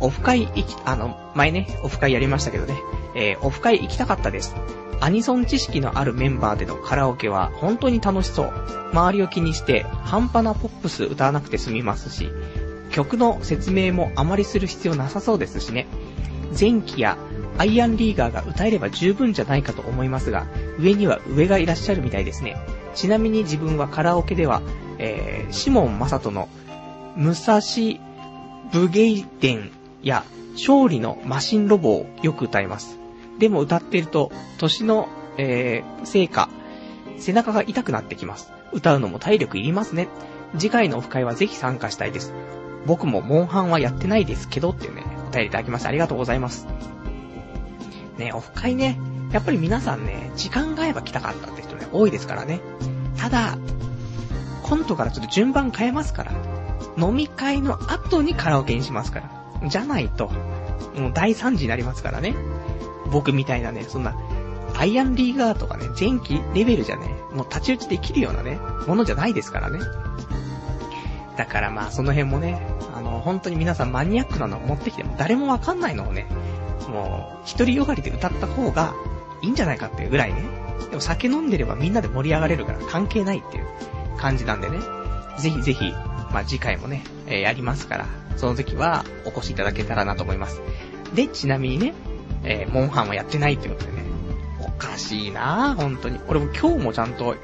[0.00, 2.74] オフ会行き、あの、前ね、オフ会やりましたけどね、
[3.14, 4.54] えー、オフ会行きたかったです。
[5.00, 8.52] アニソン知識のあるメンバーでのカラオケは本当に楽しそう。
[8.92, 12.30] 周りを気にして半端なポップス歌わなくて済みますし、
[12.90, 15.86] 曲の説明もあまりする必要なさそうですしね。
[16.58, 17.16] 前期や
[17.58, 20.46] アイアンリーガーが歌えれば十分じゃないかと思いますが、
[20.78, 22.56] 上には上がいらっしゃるみたいですね。
[22.94, 24.62] ちなみに自分はカラオケでは、
[24.98, 26.48] えー、シモン・マサトの、
[27.16, 27.60] 武蔵
[28.72, 29.70] 武芸伝
[30.02, 32.98] や勝利のマシンロボをよく歌います。
[33.38, 36.48] でも歌ってると、年の、えー、成果、
[37.18, 38.52] 背中が痛くなってきます。
[38.72, 40.08] 歌うのも体力いりますね。
[40.58, 42.32] 次回のオフ会はぜひ参加したいです。
[42.86, 46.66] 僕もモンハンはやってないですけどっていうね、お便りいただきましてありがとうございます。
[48.18, 48.98] ね、オフ会ね、
[49.32, 52.60] やっぱり皆さんね、時間が合えば来たかったって人ね、多いですからね。
[53.16, 53.56] ただ、
[54.62, 56.32] コントからちょっと順番変えますから。
[56.96, 59.68] 飲み会の後にカラオケにしますから。
[59.68, 60.28] じゃないと、
[60.96, 62.34] もう大惨事になりますからね。
[63.10, 64.16] 僕みたいなね、そんな、
[64.74, 69.78] アイアンリーガーとかね、前期レベルじゃね、もう太刀打ちできるようなね、ものじゃないですからね。
[71.36, 72.60] だからまあその辺もね、
[72.94, 76.26] あの、本当に皆さんマニアックなのを持ってきても誰もわかんないのをね、
[76.88, 78.94] もう、一人よがりで歌った方が
[79.40, 80.44] いいんじゃないかっていうぐらいね。
[80.90, 83.66] でも酒飲んでればみんなで盛り上がれるから関係ないっていう
[84.18, 84.78] 感じなんでね。
[85.38, 85.92] ぜひぜひ、
[86.32, 90.62] まあ、次回もね、えー、やりますから、その時はお越しいただけたらなと思います。
[91.14, 91.94] で、ちなみにね、
[92.44, 94.04] えー、モンハンはやってないってことでね、
[94.60, 96.18] おかしいなぁ、本当に。
[96.28, 97.36] 俺も今日もちゃんと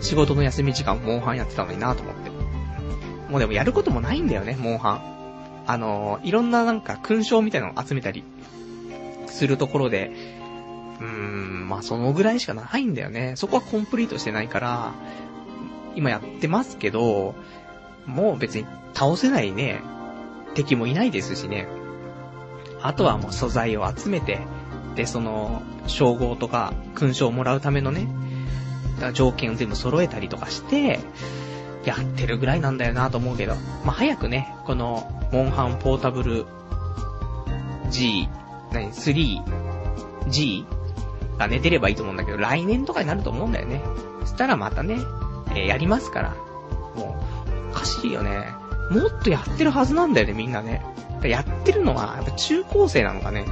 [0.00, 2.30] 仕事の休み時間モンハンやってたのになぁと思って。
[3.30, 5.12] もうでもやることもないんだよね、モンハン。
[5.66, 8.24] あのー、いろんななんか勲章みたいなのを集めたり
[9.26, 10.10] するところで、
[11.00, 13.34] うーん、まあそのぐらいしかないんだよね。
[13.36, 14.92] そこはコンプリートしてないから、
[15.96, 17.34] 今やってますけど、
[18.06, 19.80] もう別に倒せないね、
[20.54, 21.66] 敵もいないですしね。
[22.82, 24.40] あとはもう素材を集めて、
[24.96, 28.08] で、その、称号とか勲章をもらうためのね、
[29.14, 31.00] 条件を全部揃えたりとかして、
[31.84, 36.46] やってるぐらいなんだよなと思うけど、まあ、早くね、この、モンハンポータブル
[37.90, 38.28] G、
[38.72, 39.42] 何、3、
[40.28, 40.66] G
[41.38, 43.82] がね、出ればいいと思うんだけど、来年とかになると思うんだよね。
[44.20, 44.98] そしたらまたね、
[45.54, 46.30] えー、やりますから。
[46.94, 47.16] も
[47.66, 48.46] う、おかしいよね。
[48.90, 50.84] もっとやってるはずなんだよね、みんなね。
[51.22, 53.44] やってるのは、やっぱ中高生なのかね。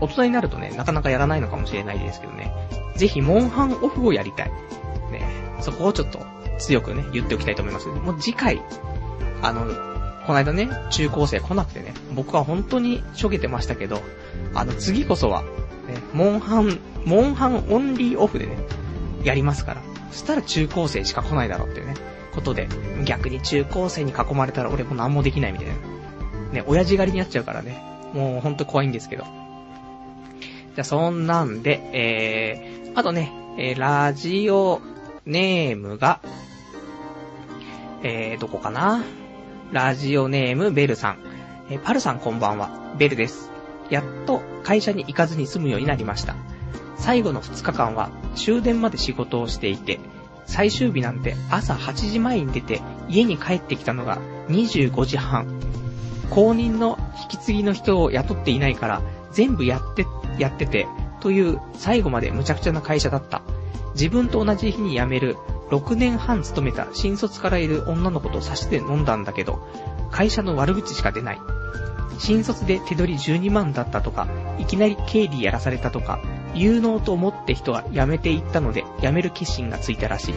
[0.00, 2.52] 大人になるとね、なかなかやらないのかもしれないですけどね。
[2.96, 4.50] ぜひ、モンハンオフをやりたい。
[5.10, 5.28] ね、
[5.60, 6.20] そこをちょっと
[6.58, 7.88] 強くね、言っておきたいと思います。
[7.88, 8.62] もう次回、
[9.42, 9.66] あの、
[10.26, 14.02] この間ね、中高生来なくてね、僕は本当にしょげてましたけど、
[14.54, 15.48] あの、次こそは、ね、
[16.12, 18.56] モンハン、モンハンオンリーオフでね、
[19.22, 19.82] やりますから。
[20.10, 21.94] そしたら中高生しか来ないだろうっていうね、
[22.34, 22.68] ことで、
[23.04, 25.74] 逆に中高生に囲まれたら俺も何もできないみたいな。
[26.52, 27.82] ね、親父狩りになっちゃうからね、
[28.14, 29.24] もうほんと怖いんですけど。
[30.74, 34.80] じゃそんなんで、えー、あとね、えー、ラジオ
[35.24, 36.20] ネームが、
[38.02, 39.02] えー、どこかな？
[39.72, 41.18] ラジオネームベルさん。
[41.70, 42.94] えー、パルさんこんばんは。
[42.98, 43.50] ベルです。
[43.90, 46.36] やっと会社に行かずに済むようになりました。
[46.98, 50.00] 最後の2日間は終電まで仕事をしていて、
[50.46, 55.46] 最終日なんて朝8時前に出て家に帰ってきたのが25時半。
[56.30, 60.06] 公認の引き継ぎの人を雇っていないから全部やって、
[60.38, 60.86] やってて、
[61.20, 63.42] という最後まで無茶苦茶な会社だった。
[63.94, 65.36] 自分と同じ日に辞める
[65.70, 69.66] 6年半勤めた新卒からいる女の子と差して飲んだんだけど、
[70.10, 71.40] 会社の悪口しか出ない。
[72.18, 74.26] 新卒で手取り12万だったとか、
[74.58, 76.20] いきなり経理やらされたとか、
[76.56, 80.34] 有能と思って人が辞めていったので、辞める決心がついたらしい。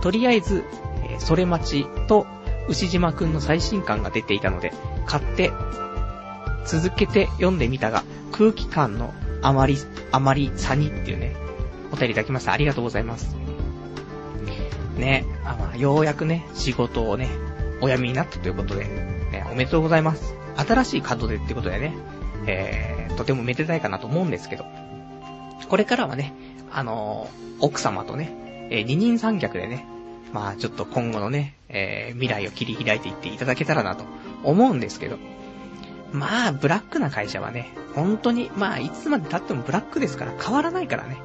[0.00, 0.64] とりあえず、
[1.04, 2.26] えー、それ待ちと、
[2.68, 4.72] 牛島くんの最新刊が出ていたので、
[5.06, 5.52] 買って、
[6.66, 9.12] 続けて読んでみたが、空気感の
[9.42, 9.76] あまり、
[10.12, 11.36] あまりさにっていうね、
[11.92, 12.52] お便りいただきました。
[12.52, 13.36] ありがとうございます。
[14.96, 17.28] ね、あまあ、ようやくね、仕事をね、
[17.80, 20.34] お辞めになったということで、ね、おめでとうございます。
[20.56, 21.94] 新しい門出ってことでね、
[22.46, 24.64] えー、とてもめでたいかなと思うんですけど、
[25.68, 26.32] これからはね、
[26.70, 27.28] あの、
[27.60, 29.86] 奥様とね、え、二人三脚でね、
[30.32, 34.04] まあちょっと今後のね、えー、未来を切り開いていっていただけたらなと
[34.42, 35.18] 思うんですけど、
[36.12, 41.16] まあ、ブラックな会社はね、本当に、まあ、いつまで経ってもブラックですから変わらないからね。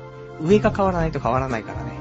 [0.41, 1.91] 上が変わらないと変わらないからね。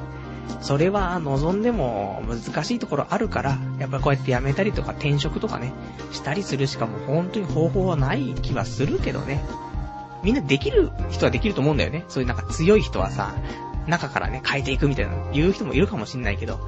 [0.63, 5.73] それは望んでも難しいところあるから、やっぱこうやって辞めたりとか転職とかね、
[6.13, 9.45] したりするしかもう本当に方法はない気はするけどね。
[10.23, 12.05] みんなできる人はできると思うんだよね。
[12.09, 13.35] そういうなんか強い人はさ、
[13.87, 16.59] 中からね、変えていくみたいな言う人もいるかもしんないけど、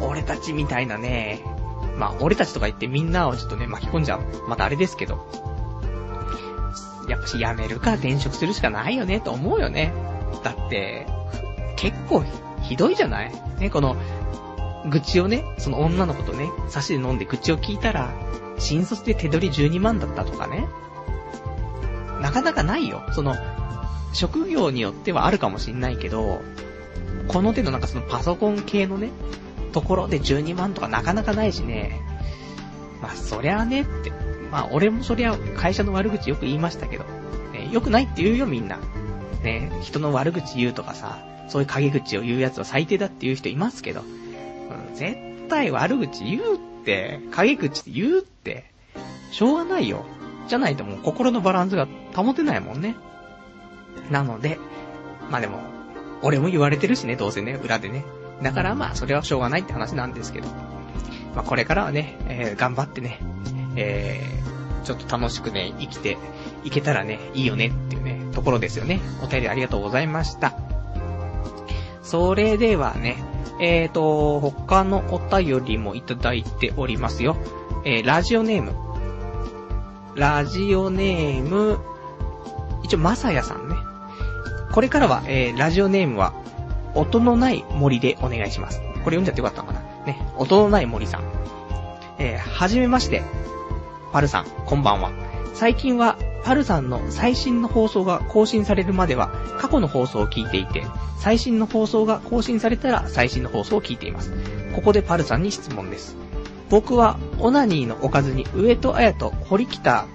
[0.00, 1.42] 俺たちみたいなね、
[1.96, 4.48] まあ俺たちとか言ってみんなをちょっとね、巻き込んじゃう。
[4.48, 5.26] またあれですけど。
[7.08, 9.92] やっぱし辞めるか転職するしかないよねと思うよね。
[10.44, 11.06] だって、
[11.76, 12.24] 結構
[12.62, 13.32] ひどいじゃない？
[13.58, 13.96] ね、この、
[14.88, 18.14] 愚痴をね、その女の子とね、差しで飲んで愚痴を聞いたら、
[18.58, 20.68] 新卒で手取り12万だったとかね。
[22.22, 23.02] なかなかないよ。
[23.12, 23.34] その、
[24.12, 26.40] 職業によってはあるかもしんないけど、
[27.28, 29.10] この手のなんかそのパソコン系のね、
[29.72, 32.00] ところで12万とかなかなかないしね。
[33.00, 34.12] まあそりゃあねって。
[34.50, 37.04] まあ俺もそりゃ会社の悪口よく言いましたけど、
[37.52, 38.78] ね、よくないって言うよみんな。
[39.42, 48.64] ね、人の悪口言うとかさ、そういう陰口を言う奴は最低だって言う人いますけど、うん、絶対悪口言うって、陰口言うって、
[49.32, 50.04] しょうがないよ。
[50.48, 52.96] じゃないともう心のバランスが保てないもんね。
[54.10, 54.58] なので、
[55.30, 55.60] まあでも、
[56.22, 58.04] 俺も言われてるしね、どうせね、裏でね。
[58.42, 60.48] だからまあ、それはしょうがないって話なんですけど。
[61.34, 63.18] まあこれからはね、えー、頑張ってね、
[63.76, 66.18] えー、ちょっと楽しくね、生きて
[66.64, 69.00] いけたらね、いいよねっていうね、ところですよね。
[69.22, 70.54] お便りありがとうございました。
[72.02, 73.16] それではね、
[73.60, 77.36] えーと、他のお便りもいただいておりますよ。
[77.84, 78.91] えー、ラジオネーム。
[80.14, 81.78] ラジオネーム、
[82.82, 83.76] 一応、まさやさんね。
[84.72, 86.34] これからは、えー、ラジオネームは、
[86.94, 88.80] 音のない森でお願いします。
[88.80, 90.20] これ読んじゃってよかったのかなね。
[90.36, 91.22] 音のない森さん。
[92.18, 93.22] えー、はじめまして。
[94.12, 95.10] パルさん、こんばんは。
[95.54, 100.84] 最近はパルさんの最新の放送が更新されるまでは過去の放送を聞いていて、
[101.18, 104.32] 最新の放送が更新されたら最新の放送を聞いています。
[104.74, 106.21] ここでパルさんに質問です。
[106.72, 110.06] 僕はオナニーのおかずに上戸彩と堀北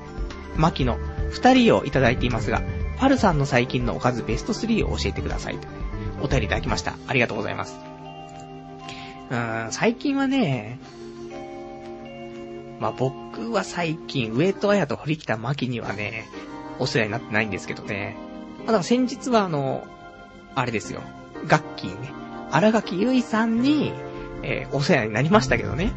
[0.56, 0.98] 真希の
[1.30, 2.64] 二人をいただいていますが、
[2.98, 5.60] パルさんの最近のおかずベスト3を教えてください、
[6.20, 6.96] お便りいただきました。
[7.06, 7.78] ありがとうございます。
[9.30, 10.80] うーん、最近はね、
[12.80, 16.28] まあ、僕は最近、上戸彩と堀北真希にはね、
[16.80, 18.18] お世話になってないんですけどね。
[18.58, 19.86] まあ、だから先日はあの、
[20.56, 21.02] あれですよ。
[21.46, 22.10] ガッキーね。
[22.50, 23.94] 荒垣結衣さんに、
[24.42, 25.92] えー、お世話になりましたけどね。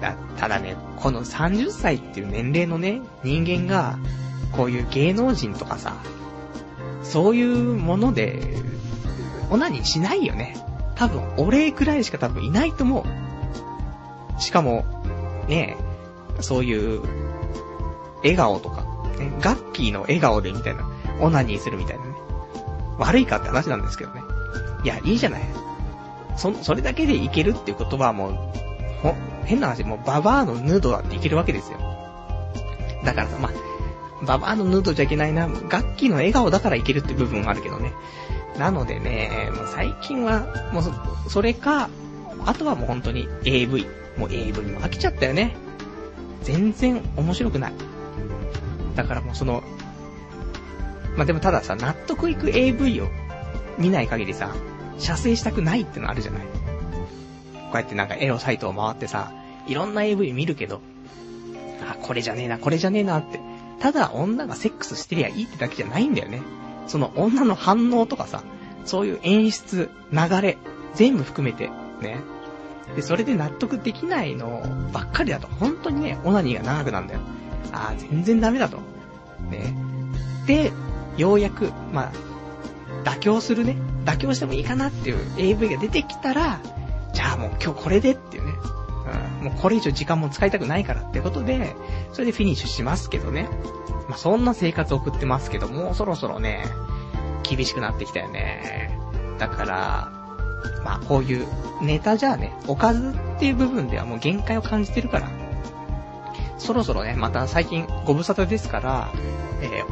[0.00, 3.98] だ、ただね、この30歳っていう年齢のね、人間が、
[4.52, 5.96] こういう芸能人とかさ、
[7.02, 8.56] そういうもので、
[9.50, 10.56] オナニーしないよね。
[10.94, 13.04] 多分、お礼くらいしか多分いないと思
[14.38, 14.40] う。
[14.40, 14.84] しかも、
[15.48, 15.76] ね
[16.40, 17.02] そういう、
[18.18, 18.82] 笑顔とか、
[19.18, 20.88] ね、ガッキーの笑顔でみたいな、
[21.20, 22.12] オナニーするみたいなね。
[22.98, 24.22] 悪いかって話なんですけどね。
[24.84, 25.42] いや、いいじゃない。
[26.36, 28.32] そ、それだけでいけるっていうことはもう、
[29.02, 29.14] ほ、
[29.48, 31.78] 変な話、もうババアのヌードだっていけるわけですよ。
[33.04, 37.92] だからさ、まあ、ババアのヌードじゃいけないな、楽器の笑顔だからいけるって部分もあるけどね。
[38.58, 40.92] なのでね、もう最近は、もうそ、
[41.30, 41.88] それか、
[42.44, 43.86] あとはもう本当に AV。
[44.18, 45.56] もう AV も飽きちゃったよね。
[46.42, 47.72] 全然面白くない。
[48.96, 49.62] だからもうその、
[51.16, 53.08] まあ、でもたださ、納得いく AV を
[53.78, 54.54] 見ない限りさ、
[54.98, 56.42] 射精したくないってのあるじゃない。
[57.68, 59.32] こうやってなんかエロサイトを回ってさ、
[59.66, 60.80] いろんな AV 見るけど、
[61.82, 63.40] あ、これじゃねえな、これじゃねえなって。
[63.80, 66.42] ただ女がセックスしてりゃいいってだけじゃないんだよね。
[66.86, 68.42] その女の反応とかさ、
[68.84, 70.56] そういう演出、流れ、
[70.94, 72.20] 全部含めて、ね。
[72.96, 77.20] で、それで納得できないのばっかりだと、本当にね、オナニーが長くなんだよ。
[77.72, 78.78] ああ、全然ダメだと。
[79.50, 79.74] ね。
[80.46, 80.72] で、
[81.16, 82.12] ようやく、まあ、
[83.04, 83.76] 妥協するね。
[84.04, 86.60] 妥協してもいいかなっていう AV が出てきたら、
[87.18, 88.52] じゃあもう今日これでっていうね。
[89.40, 91.74] うん、もうこれ以上時間も使いたくないからってことで、
[92.12, 93.48] それでフィニッシュしますけどね。
[94.08, 96.64] まあ、そんな生活を送ってますけど、もうそろそろね、
[97.42, 98.96] 厳しくなってきたよね。
[99.36, 100.12] だから、
[100.84, 101.48] まあこういう
[101.82, 105.28] ネタじゃあね、おかずっていう部分ではもう限界を感じてるから、
[106.58, 109.12] そろそろね、また最近ご無沙汰ですから、
[109.60, 109.84] えー、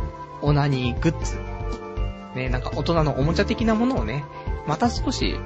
[0.42, 1.40] オナニーグッズ、
[2.36, 4.24] ね、なんか大人のおもちゃ的なものをね、
[4.68, 5.36] また少し、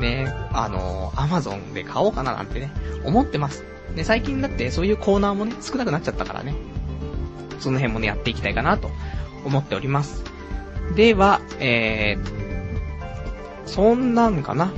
[0.00, 2.72] ね、あのー、アマゾンで買おうかななんてね、
[3.04, 3.64] 思ってます。
[3.94, 6.54] で、最近だってそういうコーナーもね、少なくなっちゃったからね、
[7.60, 8.90] その辺もね、やっていきたいかなと
[9.44, 10.24] 思っております。
[10.94, 14.72] では、えー、そんなんかな。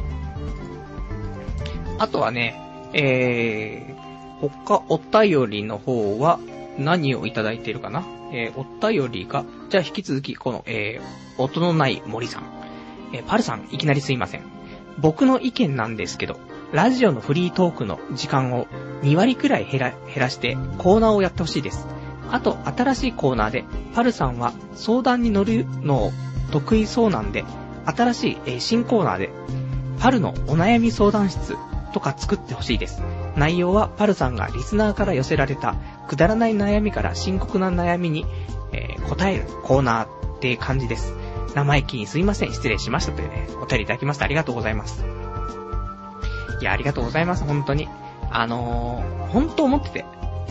[1.98, 2.60] あとはね、
[2.92, 6.38] えー、他、お便りの方は
[6.78, 12.44] 何をいただいているかなえー、お便りが、じゃあ引き続き、この、えー、音のない森さん。
[13.12, 14.42] えー、パルさん、いきなりすいません。
[14.98, 16.38] 僕の意見なんですけど、
[16.72, 18.66] ラジオのフリートークの時間を
[19.02, 21.86] 2割くらい減ら、減らしてコーナーをやってほしいです。
[22.30, 26.12] あと、新しいコーナーで、パルさんは相談に乗るのを
[26.50, 27.44] 得意そうなんで、
[27.84, 29.30] 新しい、えー、新コーナーで、
[29.98, 31.56] パルのお悩み相談室
[31.92, 33.02] とか作ってほしいです。
[33.36, 35.74] 内容はパルさんがリスナーから寄せられた
[36.08, 38.26] くだらない悩みから深刻な悩みに、
[38.72, 41.14] えー、答えるコーナーって感じです。
[41.54, 45.04] 生意気にすいません、失礼しましたというね、お便りいただきましたありがとうございます。
[46.60, 47.88] いや、ありがとうございます、本当に。
[48.30, 50.04] あのー、本当思ってて、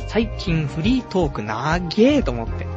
[0.07, 2.67] 最近フリートークなーげーと思って。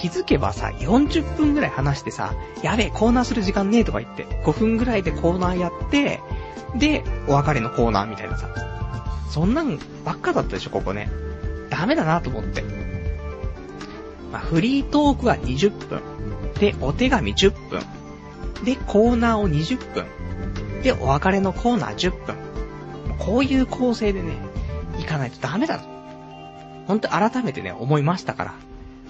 [0.00, 6.20] 気づけばさ、40分ぐらい話してさ、やべえ、コーナーする時間ねえとか言って、5分ぐらいでコーナーやって、
[6.74, 8.48] で、お別れのコーナーみたいなさ。
[9.28, 11.10] そんなんばっかだったでしょ、ここね。
[11.68, 12.64] ダメだなと思って。
[14.32, 16.00] まあ、フリートークは20分。
[16.60, 17.80] で、お手紙10分。
[18.64, 20.04] で、コーナーを20分。
[20.82, 22.36] で、お別れのコーナー10分。
[23.18, 24.34] こういう構成でね、
[24.98, 25.88] いかないとダメだと。
[26.86, 28.54] ほんと改めてね、思いましたから。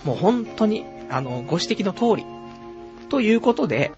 [0.05, 2.27] もう本当に、あの、ご指摘の通り。
[3.09, 3.93] ということで、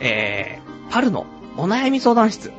[0.00, 1.26] えー、パルの
[1.56, 2.52] お悩み相談室。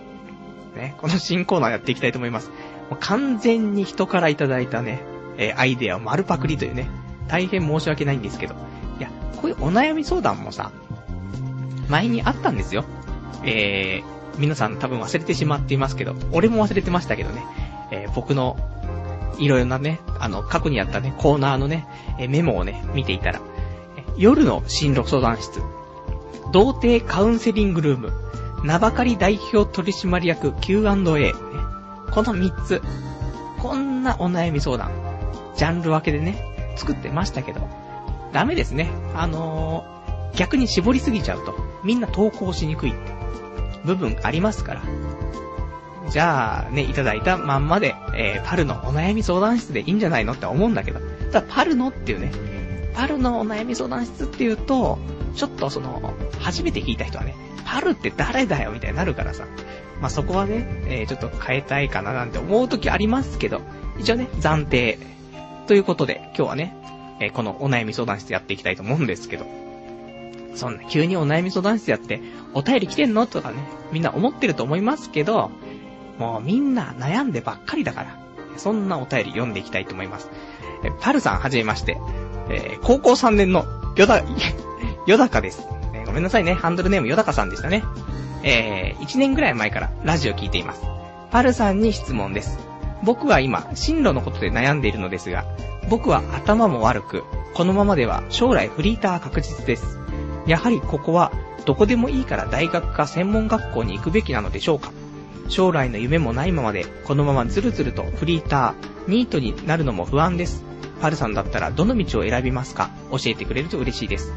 [0.76, 2.50] ね、この新コーナーやっていきたいと思います。
[2.90, 5.02] もう完全に人からいただいたね、
[5.38, 6.90] えー、アイデアを丸パクリというね、
[7.28, 8.56] 大変申し訳ないんですけど。
[9.38, 10.72] こういうお悩み相談もさ、
[11.90, 12.86] 前にあったんですよ。
[13.44, 17.44] えー、皆さん多分忘れてしまっていますけど、俺も忘れてましたけどね、
[17.92, 18.58] えー、僕の、
[19.38, 21.88] いろいろなね、あの、過去にあったね、コーナーのね、
[22.20, 23.42] え、メモをね、見ていたら、
[24.18, 25.62] 夜の進路相談室、
[26.52, 28.12] 童貞カウンセリングルーム、
[28.64, 31.34] 名ばかり代表取締役 Q&A、
[32.12, 32.82] この3つ、
[33.60, 34.92] こんなお悩み相談、
[35.56, 37.68] ジャンル分けでね、作ってましたけど、
[38.32, 38.90] ダメですね。
[39.16, 42.94] あのー、逆に絞りすぎちゃうと、みんな投稿しにくい
[43.86, 44.82] 部分ありますから。
[46.10, 51.00] じゃあ、ね、いただいたまんまで、えー、パルのお悩み相談室でいいんじゃないのって思うんだけど、
[51.32, 52.32] ただパルのっていうね、
[52.94, 55.00] パルのお悩み相談室っていうと、
[55.36, 59.46] ちょっとその、初めて聞いた人はね、パルって誰だよみたいになるからさ。
[60.02, 63.62] まあ、そこはね、えー、ちょっと変えたいかななんて思う時ありますけど、
[64.00, 64.98] 一応ね、暫定。
[65.68, 66.76] ということで、今日はね、
[67.22, 69.46] えー、このお悩み相談室やっていきたいと思うんですけど。
[70.56, 72.22] そんな急にお悩み相談室やって、
[72.54, 73.26] お便り来てんの？
[73.26, 73.58] とかね、
[73.92, 75.50] みんな思ってると思いますけど、
[76.18, 78.20] もうみんな悩んでばっかりだから、
[78.58, 80.30] そんなお便り読んでいきたいと思います。
[80.84, 81.98] え、パルさんはじめまして。
[82.50, 84.22] えー、高校3年の、よだ、
[85.08, 87.84] よだかです、え、ごめんなさいね、ハンドルネームよだかさんでしたね。
[88.44, 90.82] え、1年ぐらい前からラジオ聞いています。
[91.32, 92.71] パルさんに質問です。
[93.04, 95.46] 僕は今、進路のことで悩んでいるのですが、
[95.90, 100.00] 僕は頭も悪く、このままでは将来フリーター確実です。
[100.46, 101.32] やはりここは、
[101.66, 104.92] どこでもいいから大学か専門学校に行くべきなのでしょうか
[105.48, 110.64] 将来の夢もないままで、このままずるずるとフリーター、ニートになるのも不安です。
[111.02, 112.92] パルさんだったらどの道を選びますか？
[113.12, 114.34] 教えてくれると嬉しいです。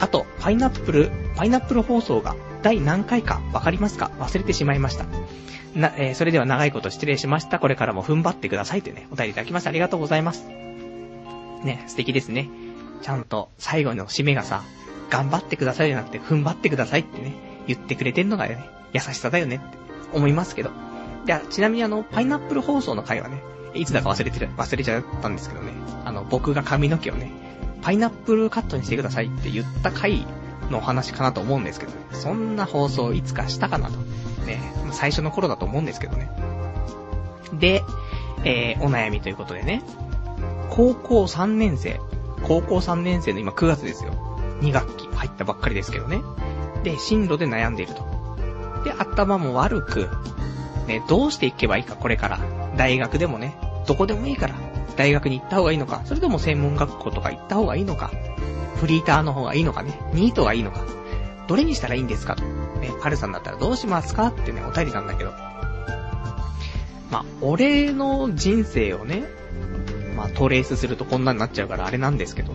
[0.00, 4.10] あと、パイナップル、パイナップル放送が第何回かわかりますか？
[4.18, 5.06] 忘れてしまいました。
[5.78, 7.58] な、えー、それでは長いこと失礼しました。
[7.58, 10.44] これからも踏ん張ってくださいってね、お便りいただきましてありがとうございます。
[10.46, 12.48] ね、素敵ですね。
[13.02, 14.64] ちゃんと最後の締めがさ、
[15.08, 17.32] 頑張ってくださいじゃなくて、踏ん張ってくださいってね、
[17.66, 19.64] 言ってくれてんのがね、優しさだよねって
[20.12, 20.70] 思いますけど。
[21.26, 23.42] で、ちなみにあの、パイナップル放送の回はね、
[23.74, 25.72] いつだか忘れてる、忘れちゃったんですけどね、
[26.04, 27.30] あの、僕が髪の毛をね、
[27.82, 30.26] パイナップルカットにしてくださいって言った回
[30.70, 33.98] のお話かなと思うんですけどね、そんな放送いつかしたかなと。
[34.46, 34.60] ね、
[34.92, 36.30] 最初の頃だと思うんですけどね。
[37.52, 37.82] で、
[38.44, 39.82] えー、お悩みということでね、
[40.70, 42.00] 高校3年生、
[42.42, 44.12] 高校3年生の今9月ですよ。
[44.60, 46.20] 2学期入ったばっかりですけどね。
[46.84, 48.04] で、進路で悩んでいると。
[48.84, 50.08] で、頭も悪く、
[50.86, 52.38] ね、どうしていけばいいか、これから。
[52.76, 54.54] 大学でもね、どこでもいいから、
[54.98, 58.10] 大学に行った方がいいのか、それとも専門学校とか行った方がいいのか、
[58.76, 60.84] フリーターの方がいいのかね、ニートがいいのか、
[61.46, 62.34] どれにしたらいいんですか？
[62.34, 62.42] と。
[62.80, 64.26] ね、パルさんだったらどうしますか？
[64.26, 65.30] ってね、お便りなんだけど。
[67.10, 69.24] まあ、俺の人生をね、
[70.16, 72.52] まあ、トレースするとこんなになっちゃうからあれなんですけど、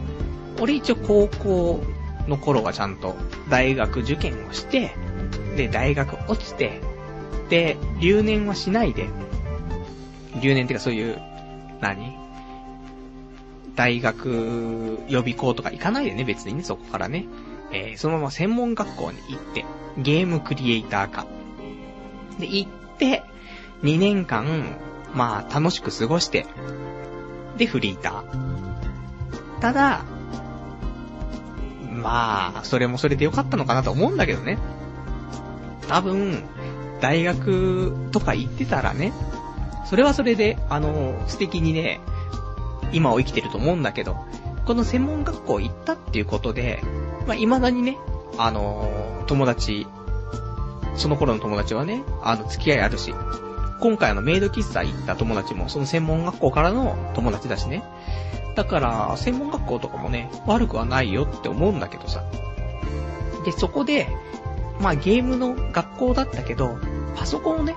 [0.61, 1.83] 俺一応高校
[2.27, 3.15] の頃はちゃんと
[3.49, 4.91] 大学受験をして、
[5.55, 6.81] で、大学落ちて、
[7.49, 9.07] で、留年はしないで、
[10.41, 11.19] 留年ってかそういう、
[11.81, 12.22] 何？
[13.75, 17.25] 大学予備校とか行かないでね、別にね、そこからね。
[17.71, 19.65] えー、そのまま専門学校に行って、
[19.97, 21.25] ゲームクリエイター科。
[22.39, 23.23] で、行って、
[23.81, 24.77] 2年間、
[25.13, 26.45] まあ、楽しく過ごして、
[27.57, 29.59] で、フリーター。
[29.59, 30.05] ただ、
[31.89, 34.57] まあ、それもそれでよかったのかなと思うんだけどね。
[35.87, 36.43] 多分、
[37.01, 39.13] 大学とか行ってたらね、
[39.85, 41.99] それはそれで、あの、素敵にね、
[42.93, 44.17] 今を生きてると思うんだけど、
[44.65, 46.81] この専門学校行ったっていうことで、
[47.27, 47.97] まあ、未だにね、
[48.37, 49.87] あの友達、
[50.95, 53.13] その頃の友達はね、あの、付き合いあるし、
[53.79, 57.83] 今回あの、メイド喫茶行った友達も、その専門学校からの友達だしね。
[58.55, 62.23] だから、専門学校とかもね、悪くはないよって思うんだけどさ。
[63.43, 64.07] で、そこで、
[64.79, 66.77] まあゲームの学校だったけど、
[67.15, 67.75] パソコンをね、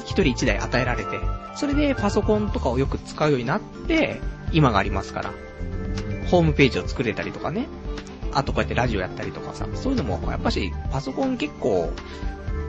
[0.00, 1.18] 一人一台与えられて、
[1.54, 4.20] それでパソコンとかをよく使うようになって、
[4.52, 5.32] 今がありますから。
[6.30, 7.66] ホームページを作れたりとかね。
[8.32, 11.90] あとこうやってラジオやったりとかさ、そういうのも、やっぱし、パソコン結構、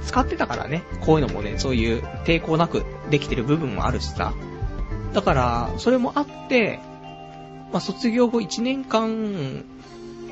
[0.05, 4.33] 使ってたからね、こういうのもね、そういう抵抗なくできてる部分もあるしさ。
[5.13, 6.79] だから、それもあって、
[7.71, 9.65] まあ、卒業後1年間、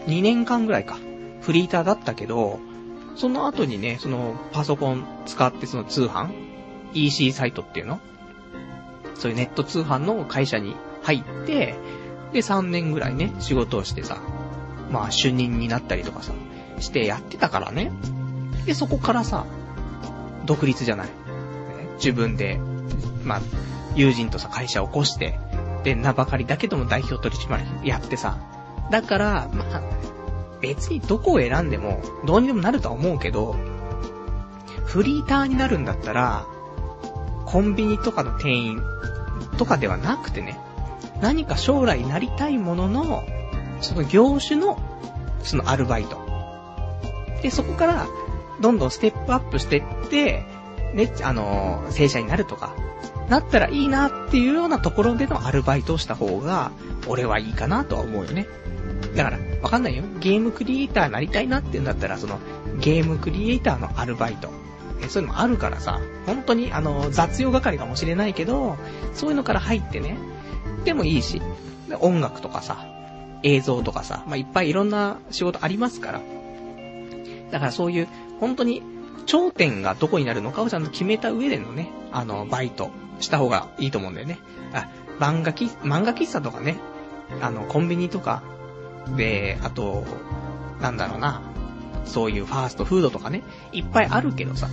[0.07, 0.97] 2年間ぐらいか、
[1.41, 2.59] フリーターだったけど、
[3.15, 6.29] その後にね、そのパソコン使ってその通販
[6.93, 7.99] ?EC サイトっていうの？
[9.15, 10.75] そういうネット通販の会社に
[11.07, 11.75] 入って、
[12.33, 14.17] で3年ぐらいね、仕事をしてさ、
[14.91, 16.33] まあ主任になったりとかさ、
[16.79, 17.93] してやってたからね。
[18.65, 19.45] で、そこからさ、
[20.45, 21.07] 独立じゃない。
[21.95, 22.59] 自分で、
[23.23, 23.41] まあ、
[23.95, 25.39] 友人とさ、会社を起こして、
[25.85, 28.37] で、名ばかりだけども代表取締役やってさ。
[28.91, 29.81] だから、まあ、
[30.59, 33.55] 別にどこを選んでも、どうにでもなるとは思うけど、
[34.85, 36.45] フリーターになるんだったら、
[37.45, 38.81] コンビニとかの店員
[39.57, 40.59] とかではなくてね、
[41.21, 43.23] 何か将来なりたいものの、
[43.81, 44.79] その業種の、
[45.43, 46.17] そのアルバイト。
[47.41, 48.07] で、そこから、
[48.61, 50.45] どんどんステップアップしてって、
[50.93, 52.73] ね、あの正社になるとか、
[53.29, 56.71] なったらいいなっていうようなところでのアルバイトをした方が、
[57.07, 58.47] 俺はいいかなとは思うよね。
[59.15, 60.03] だから、わかんないよ。
[60.19, 62.39] ゲームクリエイターなりたいなって言うんだったら、その、
[62.79, 64.49] ゲームクリエイターのアルバイト。
[65.01, 68.77] え、そういうのもあるからさ、本当にあの、雑用係かもしれないけど、
[69.13, 70.17] そういうのから入ってね、
[70.83, 71.41] でもいいし、
[71.99, 72.85] 音楽とかさ、
[73.43, 76.21] 映像とかさ、まあ、いっぱいいろんな仕事ありますから。
[77.51, 78.07] だからそういう、
[78.39, 78.81] 本当に、
[79.25, 84.39] 頂点がどこになるのかをちゃんと決めた上でのね、あの、バイトした方がいいと思うんだよね。
[84.73, 84.87] あ、
[85.19, 86.77] 漫画き、漫画喫茶とかね、
[87.41, 88.41] あの、コンビニとか、
[89.15, 90.05] で、あと、
[90.81, 91.41] なんだろうな、
[92.05, 94.69] そういうファーストフードとかね、いっぱいあるけどさ、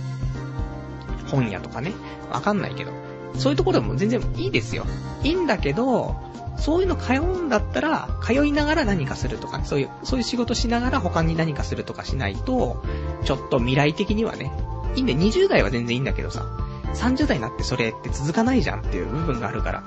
[1.27, 1.93] 本屋とかね、
[2.31, 2.91] わかんないけど、
[3.37, 4.85] そういうところでも全然いいですよ。
[5.23, 6.15] いいんだけど、
[6.57, 12.83] そういうの通うんだったら、通いながら何かするとかね、そういう、そういう仕事しながら他に何かするとかしないと、
[13.23, 14.51] ちょっと未来的にはね、
[14.95, 16.45] いいんで、20代は全然いいんだけどさ、
[16.93, 19.83] 30代になってそれって続かないじゃんっていう部分があるから。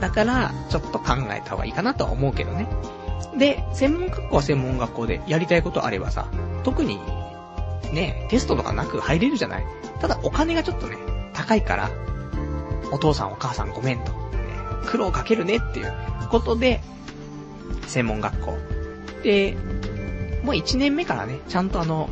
[0.00, 2.68] だから、ちょっと考えた方がいいかなとは思うけどね。
[3.36, 6.26] で、専門学校は専門学校でやりたいことあればさ、
[6.62, 7.00] 特に、
[7.92, 9.64] ね、テストとかなく入れるじゃない
[10.00, 10.96] ただお金がちょっとね、
[11.32, 11.90] 高いから、
[12.92, 14.12] お父さんお母さんごめんと。
[14.86, 15.92] 苦労かけるねっていう
[16.30, 16.80] ことで、
[17.86, 18.58] 専門学校。
[19.22, 19.56] で、
[20.42, 22.08] もう1年目からね、ちゃんとあの、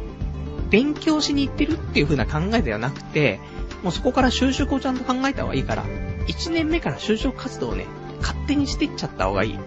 [0.71, 3.41] 勉強しに行ってるっていう風な考えではなくて、
[3.83, 5.85] もうそこから就職をちゃんと考えた方がいいから、
[6.29, 7.87] 1年目から就職活動をね、
[8.21, 9.55] 勝手にしてっちゃった方がいい。
[9.55, 9.59] っ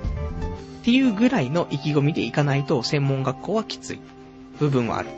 [0.84, 3.99] ていうぐらいの意気込みでいかないと専門学校はきつい
[4.60, 5.10] 部分はある。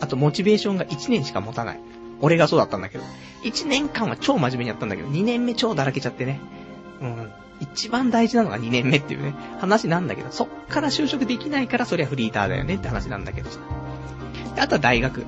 [0.00, 1.80] あと、モチベーションが1年しか持たない。
[2.20, 3.04] 俺がそうだったんだけど。
[3.42, 6.40] 1年間は超真面目にやったんだけど、2年目超だらけちゃってね。
[7.00, 7.30] うん。
[7.60, 13.58] 一番大事なのが2年目っていうね、話なんだけど、そっから就職できないからそりゃフリーターだよねって話なんだけどさ。
[14.58, 15.26] あとは大学。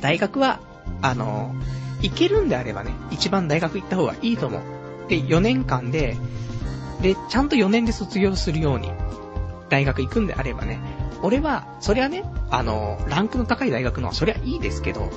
[0.00, 0.60] 大学は、
[1.02, 1.54] あの
[2.00, 4.62] 行けるんであればね、一番大学行った方がいいと思う。
[5.08, 6.16] で、4年間で、
[7.02, 8.90] で、ちゃんと4年で卒業するように、
[9.68, 10.80] 大学行くんであればね、
[11.22, 15.10] 俺は、そりゃね、あの、ランクの高い大学のはそりゃいいですけど、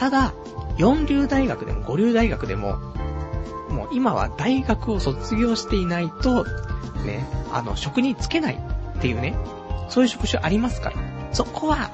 [0.00, 0.32] ただ、
[0.78, 2.78] 4流大学でも5流大学でも、
[3.68, 6.44] もう今は大学を卒業していないと、
[7.04, 8.58] ね、あの、職に就けない
[8.98, 9.36] っていうね、
[9.90, 10.96] そういう職種ありますから、
[11.32, 11.90] そこは、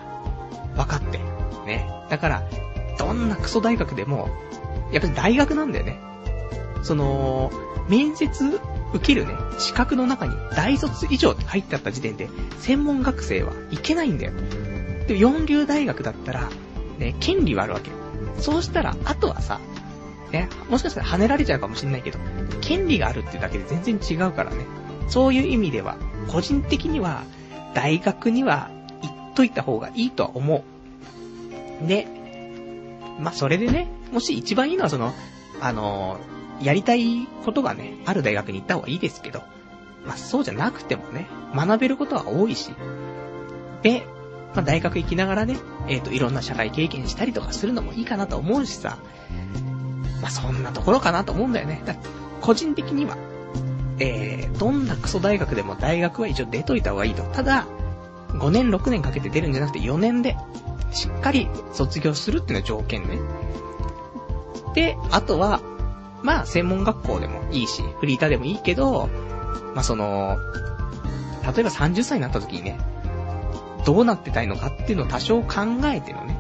[0.77, 1.19] 分かって。
[1.67, 1.91] ね。
[2.09, 2.43] だから、
[2.97, 4.29] どんなクソ大学でも、
[4.93, 5.99] やっぱり大学なんだよね。
[6.85, 7.51] その、
[7.89, 8.61] 面接
[8.95, 12.29] 受けるね、資格の中に大卒以上って入ってあった時点で、
[12.61, 14.33] 専門学生はいけないんだよ。
[15.09, 16.49] で、四流大学だったら、
[16.99, 17.91] ね、権利はあるわけ。
[18.41, 19.61] そうしたら、あとはさ、
[20.33, 22.19] ね、もしかしたら跳ねられちゃうかもしんないけど、
[22.61, 24.67] 権利があるっていうだけで全然違うからね。
[25.09, 25.97] そういう意味では、
[26.29, 27.25] 個人的には、
[27.75, 28.71] 大学には
[29.03, 30.65] 行っといた方がいいとは思
[31.83, 31.87] う。
[31.87, 32.09] で、
[33.21, 35.13] まあ、それでね、もし一番いいのはその、
[35.61, 36.19] あの
[36.61, 39.43] やりたいことがね、ある大学に行った方がいいですけど、
[40.07, 42.71] まあ、そうじゃなくてもね、学べることは多いし、
[43.83, 44.07] で、
[44.55, 45.57] まあ、大学行きながらね、
[45.89, 48.99] えっ、ー、と、いろんな社会経験したりとかするのもいいかなと思うしさ、
[50.23, 51.83] まあ、そんなところかなと思うんだよね。
[51.85, 51.95] だ
[52.41, 53.17] 個人的には、
[53.99, 57.23] えー、どんなクソ大学でも大学は一応出といた方がいいと。
[57.25, 57.67] ただ、
[58.31, 60.37] 5年6年かけて出るんじゃなくて4年で、
[60.93, 63.19] しっかり卒業するっていうのが条件ね。
[64.75, 65.61] で、あとは、
[66.23, 69.09] まあ、専門学校でもいいし、フリーターでもいいけど、
[69.75, 70.39] まあその、
[71.43, 72.79] 例えば30歳になった時にね、
[73.87, 76.39] どうなってたいのかっていうのを多少考えてのね、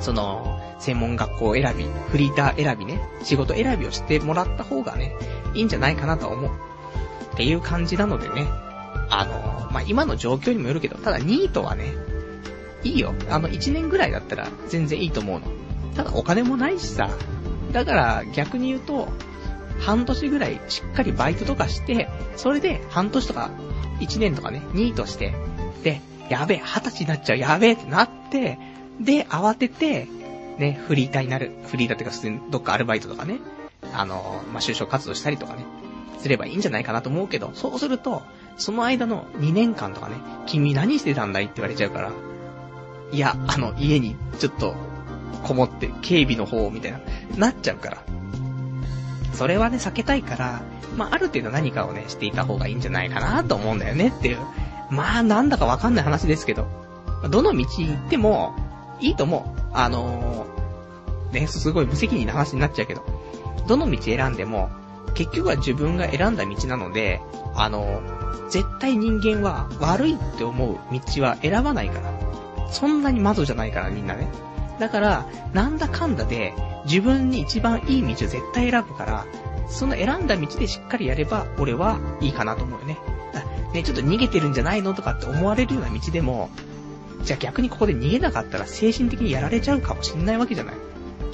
[0.00, 5.14] その、専門学校選び、フリーター選びね、仕事選びをしてもらった方がね、
[5.54, 6.50] いいんじゃないかなと思う。
[7.32, 8.46] っていう感じなのでね、
[9.08, 11.94] あの、まあ、今の状況にもよるけど、ただニートはね、
[12.82, 13.14] いいよ。
[13.30, 15.46] あの、1年ぐらいだったら全然いいと思うの。
[15.94, 17.10] ただお金もないしさ、
[17.72, 19.08] だから逆に言うと、
[19.78, 23.50] 半年ぐらいしっかりバイトとかして、それで半年とか
[24.00, 25.34] 1年とかね、ニートして、
[26.32, 28.58] やべえ、二十歳になっちゃう、やべえってなって、
[28.98, 30.08] で、慌てて、
[30.56, 31.52] ね、フリーターになる。
[31.66, 33.38] フリーターっていうか普通にどっかアルバイトとかね、
[33.92, 35.66] あの、まあ、就職活動したりとかね、
[36.20, 38.22] すればいいんじゃないかなと思うけど、そうすると、
[38.56, 40.16] その間の2年間とかね、
[40.46, 42.12] 君何してたんだいって言われちゃうから、
[43.12, 44.74] いや、あの、家にちょっと、
[45.42, 47.00] こもって、警備の方みたいな、
[47.36, 47.98] なっちゃうから。
[49.34, 50.62] それはね、避けたいから、
[50.96, 54.38] まあ、ある程度何かをね、していた方がいいんじゃないかなと思うんだよねっていう。
[54.92, 56.66] まあ、なんだかわかんない話ですけど。
[57.30, 58.54] どの道行っても、
[59.00, 59.60] いいと思う。
[59.72, 63.02] あのー、ね、すごい無責任な話になっちゃうけど。
[63.66, 64.68] どの道選んでも、
[65.14, 67.22] 結局は自分が選んだ道なので、
[67.54, 72.12] あのー、絶対人間は悪いって思う道は選ばないから。
[72.70, 74.28] そんなに窓じゃないからみんなね。
[74.78, 76.52] だから、なんだかんだで、
[76.84, 79.26] 自分に一番いい道を絶対選ぶから、
[79.68, 82.98] その選んだ道でしっかりやれば、俺はいいかなと思うよね。
[83.74, 86.50] ね、ちょっと逃げてるんじゃないのとかって思われるような道でも、
[87.24, 90.74] じゃあ逆にここで逃げなかったら精神的にやられちゃうかもしんないわけじゃない。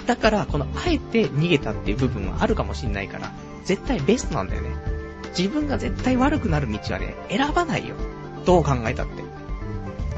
[0.07, 3.33] だから、この、あえて逃げたっていう部分はあるかもしんないから、
[3.65, 4.71] 絶対ベストなんだよね。
[5.37, 7.95] 自分が絶対悪くなる道はね、選ばないよ。
[8.45, 9.23] どう考えたって。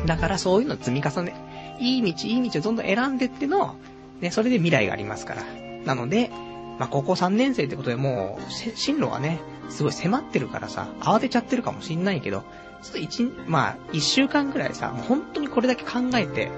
[0.06, 1.34] だからそういうの積み重ね。
[1.80, 3.74] いい道、いい道をどんどん選んでっての、
[4.20, 5.42] ね、それで未来がありますから。
[5.84, 6.30] なので、
[6.78, 12.44] まあ、高校3年生ってことでもう、進路はね、すごい迫ってるからさ、慌てちゃってるかもしんないけど、
[12.82, 16.50] ちょっと一、まあ、一週間くらいさ、もう本当にこれだけ考えて、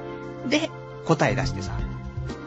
[0.48, 0.70] で、
[1.04, 1.78] 答え出してさ、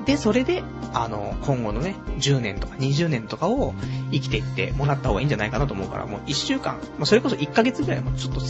[0.06, 3.74] で、それで、あの、今後のね、10年とか20年とかを
[4.12, 8.46] 生きていってもらった方がいいんじゃないかなと思うから、もう1週間、まあ、それこそ1ヶ月ぐらいもちょっと考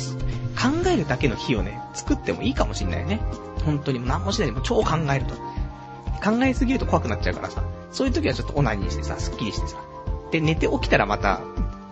[0.87, 3.21] えるだけの日をね、作ってもいいかもしんないね。
[3.65, 5.35] 本当にもう何もしないでも超考えると。
[6.23, 9.77] 考えすぎると怖くなっちゃうからさ、そういう時はちょっとオナニーしてさ、スッキリしてさ。
[10.31, 11.41] で、寝て起きたらまた、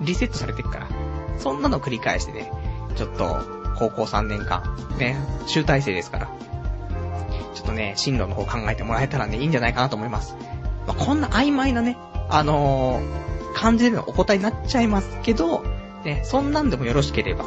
[0.04, 0.88] リセットされていくから。
[1.38, 2.52] そんなの繰り返してね、
[2.96, 4.64] ちょっと、高校3年間、
[5.00, 6.28] ね、集大成ですから。
[7.56, 10.36] ちょっとね、進路の方考えてもらえたらね、いいんじゃないかなと思います。
[10.88, 11.98] まあ、こんな曖昧なね、
[12.30, 15.64] あのー、感じでのお答えになっちゃいますけど、
[16.04, 17.46] ね、そんなんでもよろしければ、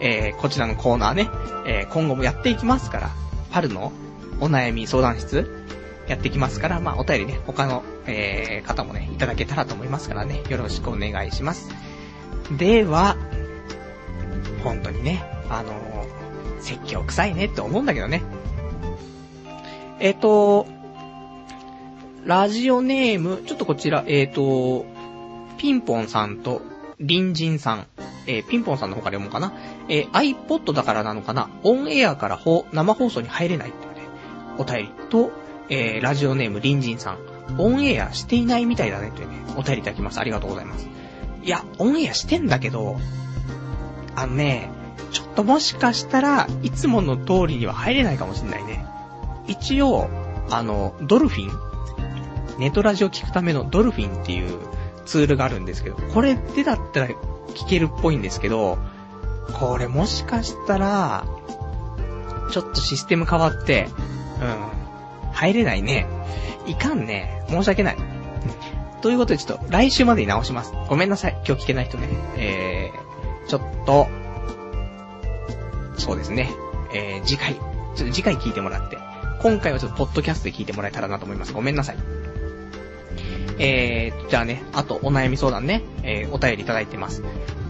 [0.00, 1.28] えー、こちらのコーナーね、
[1.66, 3.10] えー、今後もやっていきますから、
[3.50, 3.92] パルの
[4.40, 5.66] お悩み相談室、
[6.06, 11.68] やっていきますから、まあ、お便りね、他の、えー、方もね、いただけたらと思いますからね、よろしくお願いします。
[12.56, 13.16] では、
[14.64, 16.06] 本当にね、あの、
[16.60, 18.22] 説教臭いねって思うんだけどね。
[20.00, 20.66] えっ、と、
[22.24, 24.86] ラジオネーム、ちょっとこちら、えっ、と、
[25.58, 26.62] ピンポンさんと、
[27.00, 27.86] リンジンさん、
[28.26, 29.52] えー、ピンポンさんの方から読もうかな。
[29.88, 34.00] えー、iPod だからなのかなオンエアからほ生放送に入れないっていうね、
[34.58, 35.30] お便りと、
[35.68, 37.18] えー、ラジオネームリンジンさん、
[37.56, 40.20] オンエアしていないみたいだねというね、お便りいただきます。
[40.20, 40.88] ありがとうございます。
[41.48, 42.98] いや、オンエアしてんだけど、
[44.14, 44.68] あのね、
[45.12, 48.84] ちょっともしかしたらいつもの通りには入れないかもしんないね。
[49.46, 50.10] 一応、
[50.50, 54.58] あの、ドルフィンネトラジオ聞くためのドルフィンっていう
[55.06, 57.08] ツールがあるんですけど、これでだったら
[57.54, 58.76] 聞けるっぽいんですけど、
[59.58, 61.24] これもしかしたら、
[62.52, 63.88] ちょっとシステム変わって、
[64.42, 66.06] うん、入れないね。
[66.66, 67.42] いかんね。
[67.48, 67.96] 申し訳ない。
[69.00, 70.72] ということでちょっと来週までに直します。
[70.88, 71.40] ごめんなさい。
[71.46, 72.08] 今日聞けない人ね。
[72.36, 74.08] えー、ちょっと、
[75.96, 76.50] そうですね。
[76.92, 78.98] えー、次回、ちょっと次回聞いてもらって、
[79.40, 81.52] 今回はちょっとポッドキャストで聞いてもらえたらなと思います。
[81.52, 81.96] ごめんなさい。
[83.60, 87.22] えー、じゃあね、あとお悩み相談ね、えー、お便りいただいてます。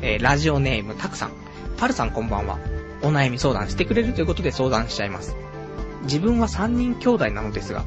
[0.02, 1.32] えー、ラジオネームたくさん。
[1.76, 2.58] パルさんこんばんは。
[3.02, 5.36] お悩み相談してくれるということで相談しちゃいます。
[6.02, 7.84] 自分は三人兄弟なのですが、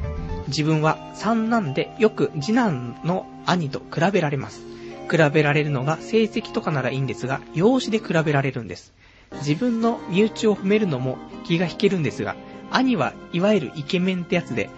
[0.51, 4.61] 自分は三男でよく次男の兄と比べられます。
[5.09, 8.93] 比べられるのが成績とかならいいんですが、容姿で比べられるんです。
[9.35, 12.35] 自分の身内を褒めるのも気が引けるんですが、
[12.69, 14.69] 兄はいわゆるイケメンってやつで、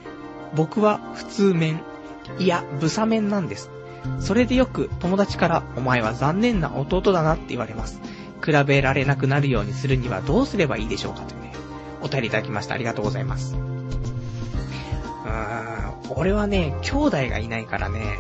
[0.56, 1.82] 僕は普通面、
[2.38, 3.72] いや、ブサ面なんです。
[4.20, 8.00] それでよく友達から、お前は残念な弟だなって言われます。
[8.46, 11.54] 比べられなくなるようにするにはどうすればいいでしょうかとね。
[12.02, 12.76] お便りいただきました。
[12.76, 13.73] ありがとうございます。
[16.10, 18.18] 俺はね、兄弟がいないからね、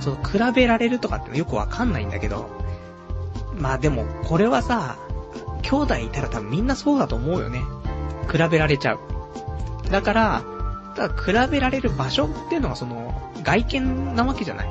[0.00, 2.48] その比べられるとかってよくわかんないんだけど、
[3.56, 4.96] まあでも、これはさ、
[5.62, 7.62] 兄弟いたら多分みんなそうだと思うよね。
[8.30, 8.98] 比べられちゃう。
[9.90, 10.44] だから、
[10.94, 14.68] ただ比べられる場所っていうのがその、外見なわけじゃない。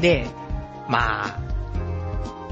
[0.00, 0.26] で、
[0.88, 1.38] まあ、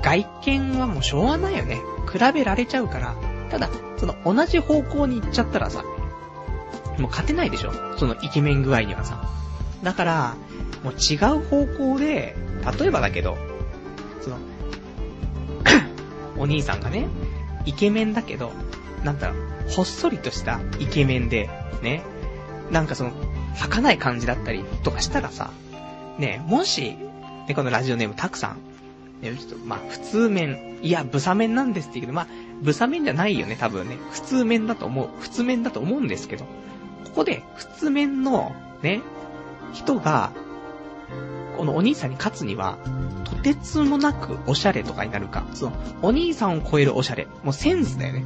[0.03, 1.81] 外見はもうしょうがないよね。
[2.13, 3.15] 比べられちゃうから、
[3.51, 3.69] ただ、
[3.99, 5.85] その同じ方向に行っちゃったらさ、
[6.99, 9.23] もう勝てないでしょそのイケメン具合にはさ。
[9.83, 10.35] だから、
[10.85, 12.37] もう違う方向で、
[12.79, 13.37] 例えばだけど、
[14.21, 14.39] その、
[16.39, 17.09] お兄さんがね、
[17.65, 18.53] イケメンだけど、
[19.05, 21.49] なんだろう、ほっそりとしたイケメンで、
[21.83, 22.03] ね、
[22.71, 23.13] なんかその、
[23.57, 25.51] 儚い感じだったりとかしたらさ、
[26.19, 26.97] ね、もし、
[27.49, 28.57] ね、このラジオネームたくさん、
[29.23, 32.27] ね、ちょっと、まあ、普通面、いや、ブサ面なんですって言うけど、まあ、
[32.61, 33.97] ブサ面じゃないよね、多分ね。
[34.11, 35.09] 普通面だと思う。
[35.21, 36.45] 普通面だと思うんですけど。
[37.05, 39.03] ここで、普通面の、ね、
[39.73, 40.33] 人が、
[41.57, 42.79] このお兄さんに勝つには、
[43.25, 45.73] とてつもなくおしゃれとかになるか、その、
[46.03, 47.27] お兄さんを超えるおしゃれ。
[47.43, 48.25] もうセンスだよね。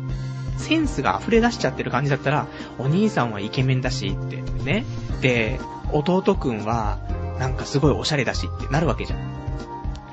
[0.58, 2.46] センスが溢れ出しちゃってる感じだったら、
[2.78, 4.84] お兄さんはイケメンだしって、ね。
[5.20, 5.60] で、
[5.92, 6.98] 弟くんは、
[7.38, 9.18] なんかすごいおしゃれだしってなるわけじゃん。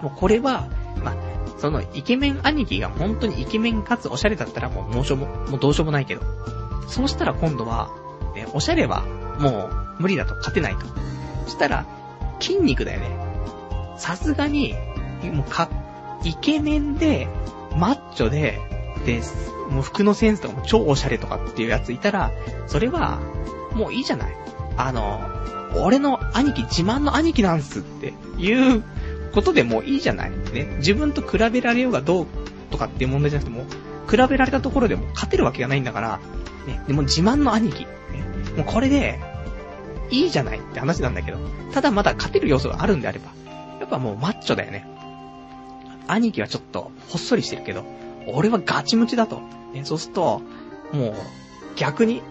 [0.02, 0.68] もうこれは、
[1.04, 1.16] まあ、
[1.58, 6.22] そのイケメン兄貴が本当にイケメンかつおしゃれだったらもうもうしょも、もうどうしようもないけど。
[6.90, 7.90] そうしたら今度は、
[8.36, 9.04] ね、おしゃれは
[9.40, 9.70] も
[10.00, 10.86] う無理だと勝てないと。
[11.46, 11.86] そしたら、
[12.40, 13.08] 筋肉だよね。
[13.98, 14.76] さすがに、
[15.32, 15.70] もうか、
[16.24, 17.28] イケメンで、
[17.78, 18.60] マッチョで、
[19.06, 19.22] で、
[19.70, 22.32] もう服のセンスとかも超おしゃれとかっていうやついたら、
[22.68, 23.20] それは、
[23.74, 24.36] もういいじゃない。
[24.78, 25.22] あの、
[25.76, 28.84] 俺の兄貴、自慢の兄貴なんすっていう
[29.34, 30.32] ことでもういいじゃない。
[30.54, 30.76] ね。
[30.78, 32.28] 自分と比べられようがどう
[32.70, 33.66] とかっていう問題じゃなくても、
[34.10, 36.20] 比べられたところでも勝てるわけがないんだから、
[36.68, 36.82] ね。
[36.88, 37.88] でも自慢の兄貴。
[38.56, 39.20] もうこれで、
[40.10, 41.40] いいじゃないって話なんだけど、
[41.74, 43.32] ただまだ勝てる要素があるんであれば、
[43.80, 44.88] やっぱもうマッチョだよね。
[46.08, 47.84] 兄貴はちょっとほっそりしてるけど、
[48.28, 49.42] 俺はガチムチだと。
[49.74, 50.42] ね、そうすると、
[50.92, 51.14] もう、
[51.76, 52.22] 逆に、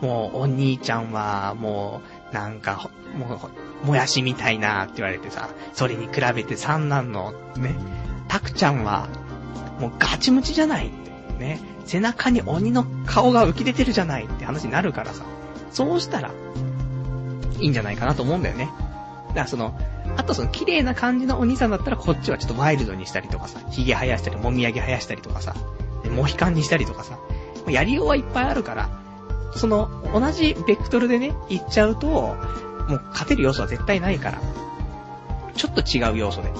[0.00, 3.40] もう、お兄ちゃんは、もう、なんか、も
[3.84, 7.74] う、もやしみたいなって言われてさ、それに比べて三男の、ね、
[8.28, 9.08] たくちゃんは、
[9.80, 11.06] もうガチムチじゃないって。
[11.38, 15.24] ね、背中に鬼の顔が浮き出てるじゃないって話になるからさ。
[15.70, 16.30] そうしたら、
[17.58, 18.70] いいんじゃないかなと思うんだよね。
[19.28, 19.78] だからその、
[20.16, 25.54] あとその綺麗な感じのお兄さんだったらこっちはちょっとワイルドにしたりとかさ、髭生やしたり、もみあげ生やしたりとかさ、
[26.10, 27.18] モヒカンにしたりとかさ、
[27.68, 28.88] やりようはいっぱいあるから、
[29.54, 32.34] その、同じベクトルでね、行っちゃうと、も
[32.96, 34.40] う勝てる要素は絶対ないから、
[35.54, 36.52] ちょっと違う要素で、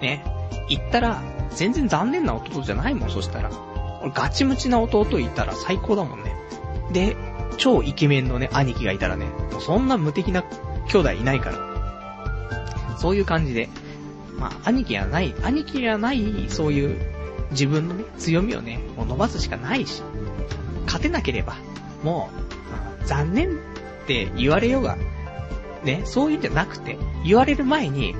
[0.00, 0.24] ね、
[0.68, 3.50] 行ったら、全然残念な弟じゃないもん、そしたら。
[4.02, 6.34] 俺ガチムチな弟いたら最高だもんね。
[6.92, 7.16] で、
[7.56, 10.44] 超イケメンのね、兄貴がいたらね、もうそんな無敵な
[10.88, 12.96] 兄弟いないから。
[12.98, 13.68] そういう感じで、
[14.38, 17.00] まあ、兄貴はない、兄貴はない、そういう
[17.50, 20.02] 自分のね、強みをね、もう伸ばすしかないし、
[20.86, 21.56] 勝てなければ、
[22.02, 22.30] も
[23.02, 23.52] う、残念っ
[24.06, 24.96] て言われようが、
[25.84, 28.14] ね、そういうんじゃなくて、言われる前に、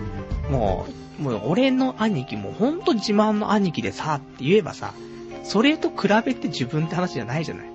[0.51, 0.87] も
[1.18, 4.95] う、もう俺の兄貴もほんと自慢の兄貴でさ、って言えばさ、
[5.43, 7.66] それと比べて自分って話じゃないじゃない。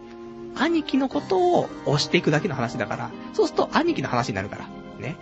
[0.55, 4.67] 兄貴のことを押していくだけの話だから、そうすると兄貴の話になるから、
[4.99, 5.15] ね。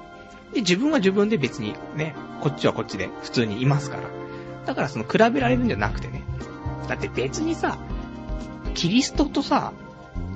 [0.53, 4.03] で、自分は自分で別にね、こっちはこっちで普通にいますから。
[4.65, 6.23] だからその比べられるんじゃなくてね。
[6.87, 7.77] だって別にさ、
[8.73, 9.73] キリストとさ、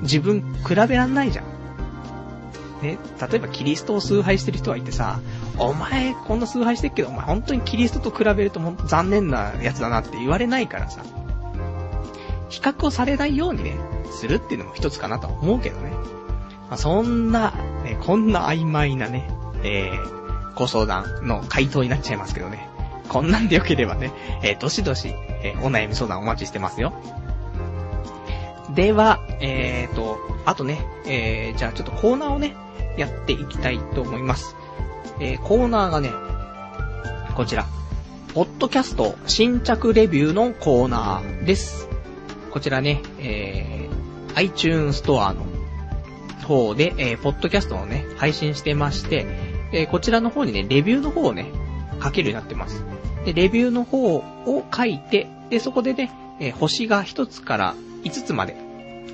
[0.01, 1.45] 自分比べらんないじゃん。
[2.81, 5.19] ね、例えばキリストを崇拝してる人がいてさ、
[5.57, 11.03] お前こんな崇拝してるけど、お前本当にキリストと比べるともう残念なやつだなって言われないからさ、
[12.49, 13.77] 比較をされないようにね、
[14.11, 15.91] するっていうのも一つかなと思うけどね。
[16.69, 17.51] まあ、そんな、
[17.83, 19.29] ね、こんな曖昧なね、
[19.63, 22.67] えー、ご相談の回答になっちゃいますけどね。
[23.07, 24.11] こんなんでよければね、
[24.43, 26.93] えー、どしどし、えー、お悩み相談お待ちしてますよ。
[28.75, 32.55] では、えーと、あとね、えー、じゃあちょっとコーナーをね、
[32.97, 34.55] やっていきたいと思います。
[35.19, 36.11] えー、コーナーがね、
[37.35, 37.65] こちら。
[38.33, 41.88] ポッドキャスト新着レビューのコーナーです。
[42.51, 45.45] こちらね、えー、iTunes ストアの
[46.47, 49.25] 方で、えー、ポッドキャストをね、配信してまして、
[49.71, 51.51] えー、こちらの方にね、レビューの方をね、
[52.03, 52.83] 書けるようになってます。
[53.25, 54.23] で、レビューの方を
[54.73, 58.55] 書いて、で、そこでね、えー、星が1つから5つまで、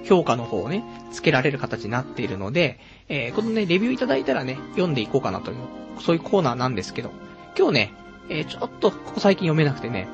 [0.05, 2.79] 評価の方をね、付けられる形になっているので、
[3.09, 5.57] えー、このね、レビューいただいたらね、読んでいこうかなという、
[5.99, 7.11] そういうコーナーなんですけど、
[7.57, 7.93] 今日ね、
[8.29, 10.07] えー、ちょっと、ここ最近読めなくてね、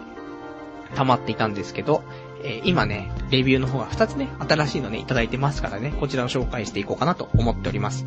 [0.95, 2.03] 溜まっていたんですけど、
[2.43, 8.05] えー、今ね、レビューの方が2つね、新しいのね、いただいてますからね、こちらを紹介していこうかなと思っております。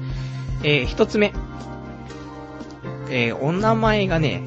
[0.63, 1.33] えー、1つ目。
[3.11, 4.43] えー、お名前がね、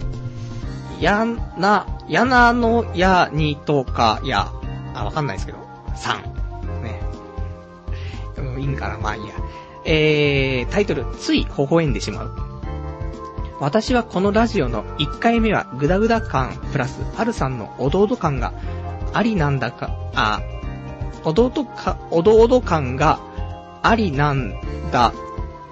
[0.99, 1.25] や
[1.57, 4.51] な、やなのやにとかや、
[4.93, 5.59] あ、わかんないですけど、
[5.95, 6.83] さん。
[6.83, 7.01] ね。
[8.59, 9.33] いいんかな、まあいいや。
[9.85, 12.47] えー、タイトル、つい微笑んでしまう。
[13.59, 18.53] 私はこのラジオの1回目はグダグダ感プラスパルさんのおどおど感が
[19.13, 20.41] ありなんだか、あ、
[21.23, 23.19] おどおどか、おどおど感が
[23.83, 24.53] ありなん
[24.91, 25.13] だ、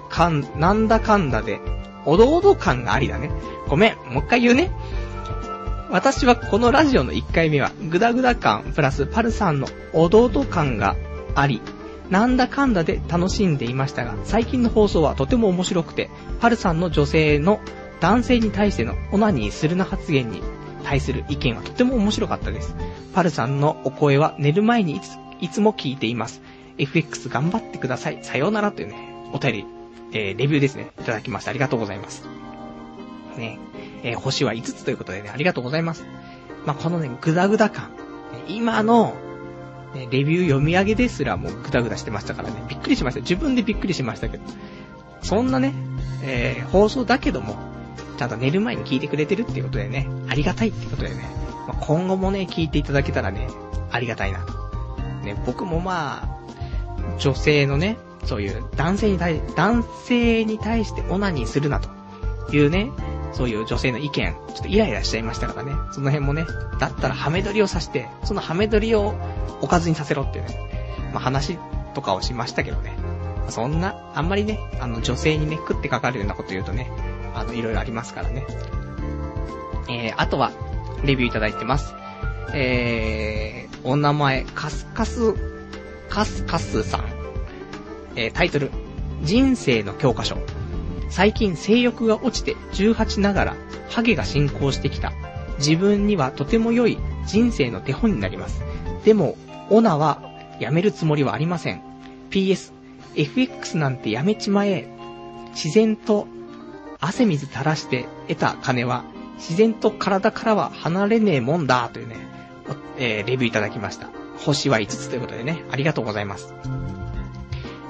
[0.08, 1.60] かん、なんだかんだで、
[2.04, 3.30] おどおど感がありだね。
[3.68, 4.70] ごめん、もう一回言うね。
[5.90, 10.96] 私はこのラジオの1回目は、グダグダ感プラスパルさんのおどおど感が
[11.34, 11.62] あり、
[12.10, 16.10] なんだかんだで楽しんでいましたが、最近の放送はとても面白くて、
[16.40, 17.60] パルさんの女性の
[18.00, 20.42] 男性に対してのオナニーするな発言に
[20.86, 22.76] 対する意見はとても面白かったです。
[23.12, 26.40] パルさんのお声は寝る前にいついつも聞いています。
[26.78, 28.20] FX 頑張ってください。
[28.22, 28.94] さようならというね、
[29.32, 29.66] お便り、
[30.12, 31.50] えー、レビューですね、いただきました。
[31.50, 32.24] ありがとうございます。
[33.36, 33.58] ね、
[34.04, 36.06] えー、星は5つということでね、ありがとうございます。
[36.64, 37.90] まあ、このね、グダグダ感。
[38.46, 39.16] 今の、
[39.92, 43.20] ね、レビュー読み上げですらもうグダグダしてましたからね、びっくりしました。
[43.22, 44.44] 自分でびっくりしましたけど。
[45.22, 45.74] そんなね、
[46.22, 47.56] えー、放送だけども、
[48.16, 51.28] ちゃんと寝る前に聞いてくれてるっていうことでね、ありがたいってことでね、
[51.68, 53.48] まあ、今後もね、聞いていただけたらね、
[53.90, 54.40] ありがたいな。
[54.40, 54.52] と。
[55.24, 61.88] ね、僕もまあ、女性のね、そういう男性に対、男性に対してオナニーするなと
[62.54, 62.90] いうね、
[63.32, 66.46] そういう女性の意見、ちょっとイライラしちゃいましたからね、その辺もね、
[66.80, 69.14] だったらハメ撮りをさして、そのハメ撮りを
[69.60, 71.58] おかずにさせろっていうね、まあ話
[71.94, 72.96] とかをしましたけどね、
[73.48, 76.90] そんな、あんまりね、あの女性にね、食ってかかるようなこと言うとね、
[77.36, 78.44] あの、いろいろありますからね。
[79.88, 80.52] えー、あとは、
[81.04, 81.94] レビューいただいてます。
[82.54, 85.34] えー、お名前、カスカス、
[86.08, 87.04] カスカスさん。
[88.16, 88.70] えー、タイトル、
[89.22, 90.38] 人生の教科書。
[91.10, 93.56] 最近性欲が落ちて18ながら、
[93.90, 95.12] ハゲが進行してきた。
[95.58, 98.62] 自分にはとても良い人生の手本になります。
[99.04, 99.36] でも、
[99.70, 100.22] オナは
[100.58, 101.82] やめるつもりはありません。
[102.30, 102.72] PS、
[103.14, 104.88] FX なんてやめちまえ。
[105.52, 106.26] 自然と
[107.00, 109.04] 汗水垂らして得た金は
[109.36, 112.16] 自然と体からは離れねえもんだというね、
[112.98, 114.08] えー、レビューいただきました。
[114.38, 116.54] 星は5つということでね、ありがとうございます。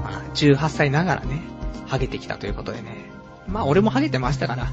[0.02, 1.40] まあ、18歳ながらね、
[1.86, 3.10] ハゲてきたということでね。
[3.48, 4.68] まあ、俺もハゲてましたから、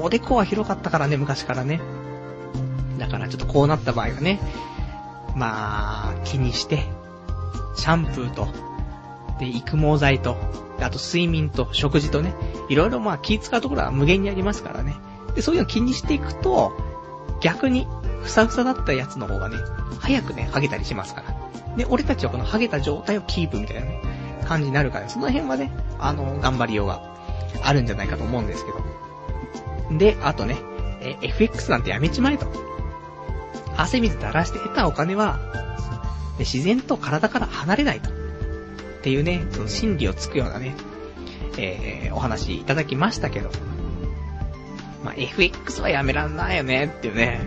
[0.00, 1.80] おでこは広かったからね、昔からね。
[2.98, 4.40] だからちょっとこうなった場合はね、
[5.34, 6.84] まあ、気にして、
[7.76, 8.48] シャンプーと、
[9.38, 10.36] で、育毛剤と、
[10.80, 12.34] あと睡眠と食事とね、
[12.68, 14.94] いろいろまあ気使うところは無限にありますからね。
[15.34, 16.72] で、そういうの気にしていくと、
[17.40, 17.86] 逆に、
[18.22, 19.56] ふさふさだったやつの方がね、
[20.00, 21.76] 早くね、ハゲたりしますから。
[21.76, 24.00] で、俺たちはこのハゲた状態をキープみたいなね、
[24.46, 27.02] 感じになるから、その辺はね、あの、頑張りようが
[27.62, 29.98] あるんじゃないかと思うんですけど。
[29.98, 30.56] で、あとね、
[31.00, 32.46] え、FX なんてやめちまえと。
[33.76, 35.38] 汗水垂らして得たお金は、
[36.38, 38.10] 自然と体から離れないと。
[39.06, 40.74] っていうね、その心理をつくようなね、
[41.56, 43.50] えー、お話いただきましたけど。
[45.04, 47.40] まあ、FX はやめらんないよねっていうね。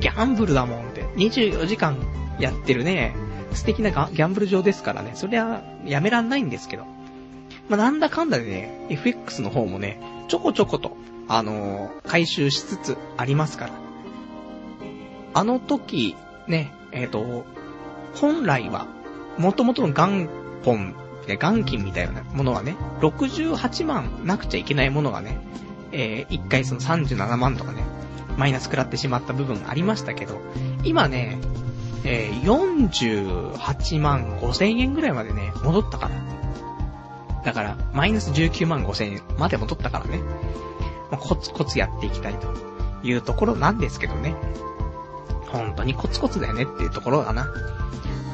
[0.00, 1.02] ギャンブルだもんって。
[1.02, 1.98] 24時間
[2.40, 3.14] やってるね、
[3.52, 5.10] 素敵なギャンブル場ですからね。
[5.12, 6.86] そりゃ、やめらんないんですけど。
[7.68, 10.96] まあ、なんだかんだでね、FX の方もね、ちょこちょこと、
[11.28, 13.72] あのー、回収しつつありますから。
[15.34, 16.16] あの時、
[16.48, 17.44] ね、えっ、ー、と、
[18.14, 18.86] 本来は、
[19.36, 20.94] 元々の元本、
[21.26, 25.38] 元金みたいなものはね、68万なくちゃいけないものがね、
[25.92, 27.82] えー、1回その37万とかね、
[28.36, 30.40] マイナス食らってしまった部分がありましたけど、
[30.82, 31.38] 今ね、
[32.04, 37.42] えー、48万5千円ぐらいまでね、戻ったから。
[37.44, 40.18] だから、マイナス19万5千円まで戻ったからね。
[41.10, 42.48] まあ、コツコツやっていきたいと
[43.02, 44.34] いうところなんですけどね。
[45.46, 47.48] 本当にコツコツだよねっていうところだな。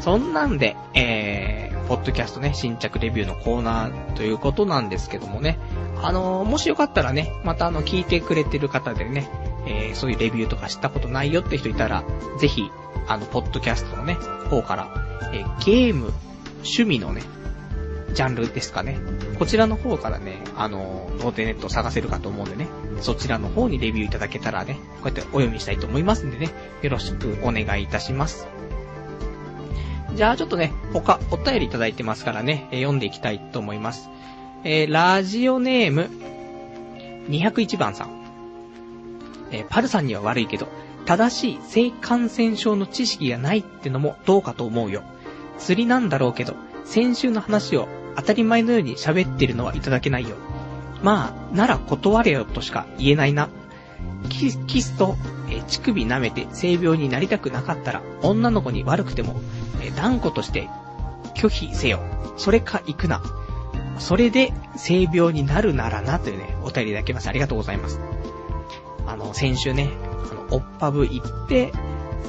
[0.00, 5.58] そんなんで、えー、ポッドキャストね、新着レビューのコーナーということなんですけどもね。
[6.00, 9.28] あのー、もしよかったらね、またあの、聞いてくれてる方でね、
[9.66, 12.04] えー、そういうレビューとかしたことないよって人いたら、
[12.38, 12.70] ぜひ、
[13.08, 14.14] あの、ポッドキャストのね、
[14.48, 14.88] 方から、
[15.32, 16.12] えー、ゲーム、
[16.58, 17.22] 趣味のね、
[18.14, 18.96] ジャンルですかね。
[19.40, 22.68] こちらの方からね、あの、ノーテネットを探せるかと思うんでね、
[23.00, 26.50] そちらの方にレビューいただけたらね、こうやってお読みしたいと思いますんでね、
[26.82, 28.59] よろしくお願いいたします。
[30.14, 34.08] じゃあちょっとね、他、お便りいただいてますからね、えー、読んでいきたいと思います。
[34.64, 36.10] えー、ラジオネーム、
[37.28, 38.20] 201番さん。
[39.52, 40.68] えー、パルさんには悪いけど、
[41.06, 45.02] 正しい性感染症の知識がないってのもどうかと思うよ。
[45.58, 46.54] 釣りなんだろうけど、
[46.84, 50.36] 先週の話を当たり前のように喋ってるのはいただけないよ。
[51.02, 53.48] まあ、なら断れよとしか言えないな。
[54.28, 55.16] キキスと、
[55.48, 59.40] え乳首舐めて性病になりたくなかったら、女の子に悪くても、
[59.82, 60.68] え断固として
[61.34, 62.00] 拒否せよ。
[62.36, 63.22] それか行くな。
[63.98, 67.28] それで、性病になるならな、というね、お便りいただきます。
[67.28, 68.00] ありがとうございます。
[69.06, 69.90] あの、先週ね、
[70.30, 71.72] あの、おっぱぶ行って、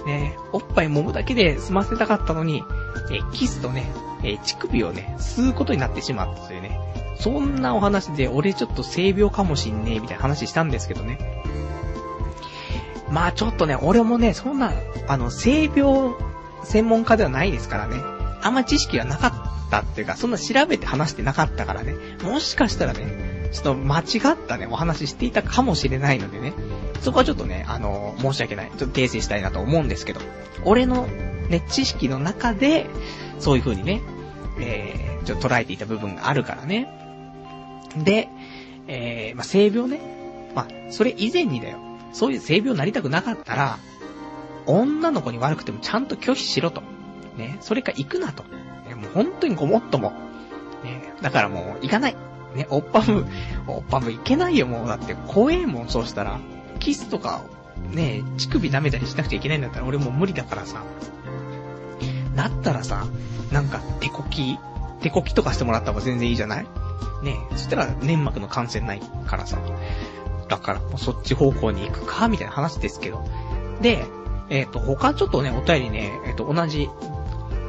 [0.06, 2.64] ね、おっぱい揉むだけで済ませたかったのに、
[3.12, 3.86] えキスとね、
[4.24, 6.80] え乳首をね、吸うことになってしまったというね、
[7.18, 11.20] そんなお話で、俺ちょっと性病かもしんねえ、みたいな話したんですけどね。
[13.12, 14.74] まあちょっとね、俺もね、そんな、
[15.08, 16.14] あの、性病
[16.64, 17.98] 専門家ではないですからね。
[18.42, 21.96] あんま知識はなかったっていうか、そんな調べて話してなかったからね。
[22.24, 24.04] もしかしたらね、ちょっと間違
[24.34, 26.54] ったね、お話していたかもしれないのでね。
[27.02, 28.72] そこはちょっとね、あのー、申し訳ない。
[28.78, 30.22] ちょっと訂正したいなと思うんですけど。
[30.64, 31.08] 俺の
[31.50, 32.88] ね、知識の中で、
[33.40, 34.02] そういう風にね、
[34.60, 36.88] えー、ちょっと捉えていた部分があるからね。
[37.98, 38.30] で、
[38.88, 40.00] えー、まあ、性病ね。
[40.56, 41.80] まあ、それ以前にだよ。
[42.14, 43.80] そういう性病になりたくなかったら、
[44.66, 46.82] 女の子に悪くてもちゃんと拒否しろと。
[47.38, 48.44] ね、それか行くなと。
[48.44, 50.12] ね、もう本当にごもっとも。
[50.84, 52.16] ね、だからもう行かない。
[52.56, 53.26] ね、おっぱぶ、
[53.68, 54.88] おっぱぶ行けないよもう。
[54.88, 56.40] だって怖えもん、そうしたら。
[56.80, 57.44] キスとか、
[57.92, 60.84] ね、乳首舐めたりしなくちゃいけないんだったら俺もう無理だからさ。
[62.36, 63.06] だったらさ、
[63.52, 64.58] なんか手こき、
[65.02, 66.66] 手こきとかしてもらった方が全然いいじゃない？
[67.24, 69.58] ねそしたら粘膜の感染ないからさ。
[70.48, 73.24] だからもうそっち方向に行くか、みたいな話ですけど。
[73.82, 74.06] で、
[74.52, 76.90] えっ、ー、と、他ちょっとね、お便りね、えっ、ー、と、同じ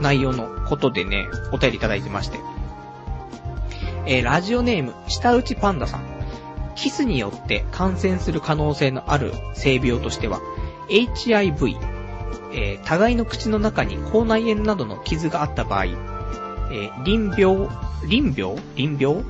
[0.01, 2.41] 内容のことでね、お便りいただいてまして。
[4.05, 6.05] えー、ラジオネーム、下打ちパンダさん。
[6.75, 10.41] キスによって感染する可能性のある性病としては、
[10.89, 11.77] HIV、
[12.53, 17.69] えー、互いの口の中に口内炎などの傷があった場合、えー、臨病、
[18.09, 18.57] 臨病？
[18.75, 19.19] 臨病？
[19.19, 19.25] ね、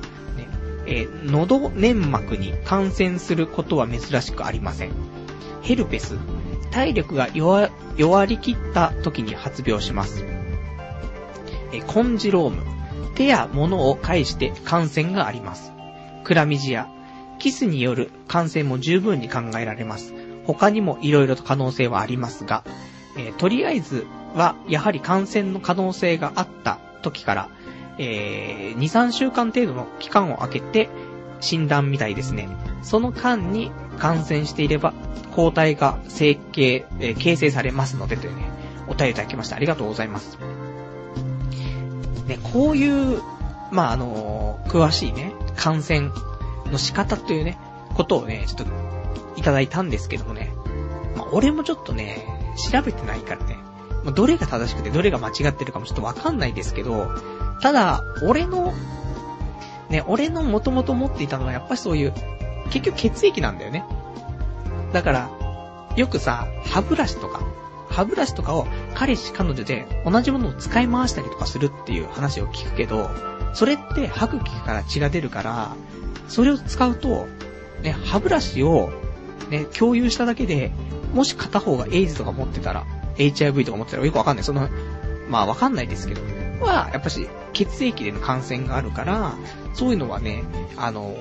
[0.87, 4.91] えー、喉粘膜に感染することは珍しくありません。
[5.61, 6.17] ヘルペス、
[6.73, 10.25] 体力が弱、弱りきった時に発病します。
[11.71, 12.63] え、コンジローム、
[13.13, 15.71] 手や物を介して感染があります。
[16.23, 16.87] クラミジア、
[17.37, 20.15] キスによる感染も十分に考えられます。
[20.45, 22.63] 他にも色々と可能性はありますが、
[23.17, 27.49] えー、とりあえずは、やはり感染の可能性があった時から、
[27.99, 30.89] えー、2、3週間程度の期間を空けて、
[31.43, 32.47] 診断みたいですね。
[32.81, 34.93] その間に感染していれば、
[35.35, 38.49] 抗体が成形、えー、形成されますのでというね、
[38.87, 39.55] お便りいただきました。
[39.55, 40.37] ありがとうございます。
[42.27, 43.21] ね、こういう、
[43.71, 46.11] まあ、あのー、詳しいね、感染
[46.71, 47.57] の仕方というね、
[47.95, 48.73] ことをね、ちょっと、
[49.35, 50.53] いただいたんですけどもね。
[51.15, 52.25] まあ、俺もちょっとね、
[52.71, 53.57] 調べてないからね。
[54.03, 57.09] ま、どれが正しくてどれが間違ってるかもちょっとわかんないですけど、
[57.61, 58.73] ただ、俺の、
[59.93, 62.13] ね、俺の元々持っていたのはやっぱりそういう、
[62.71, 63.85] 結局血液なんだよね。
[64.91, 65.29] だから、
[65.95, 67.45] よくさ、歯ブラシとか、
[67.89, 68.65] 歯ブラシとかを
[68.95, 73.11] 彼氏彼女で同じものを使い回したりとかするっていう話を聞くけど、
[73.53, 75.75] それって歯茎から血が出るから、
[76.27, 77.27] それを使うと、
[77.83, 78.91] ね、歯ブラシを、
[79.51, 80.71] ね、共有しただけで、
[81.13, 82.87] もし片方がエイズとか持ってたら、
[83.19, 84.43] HIV とか持ってたらよくわかんない。
[84.43, 84.67] その、
[85.29, 86.21] まあわかんないですけど、
[86.63, 89.35] は、やっぱし、血液での感染があるから、
[89.73, 90.43] そういうのはね、
[90.77, 91.15] あの、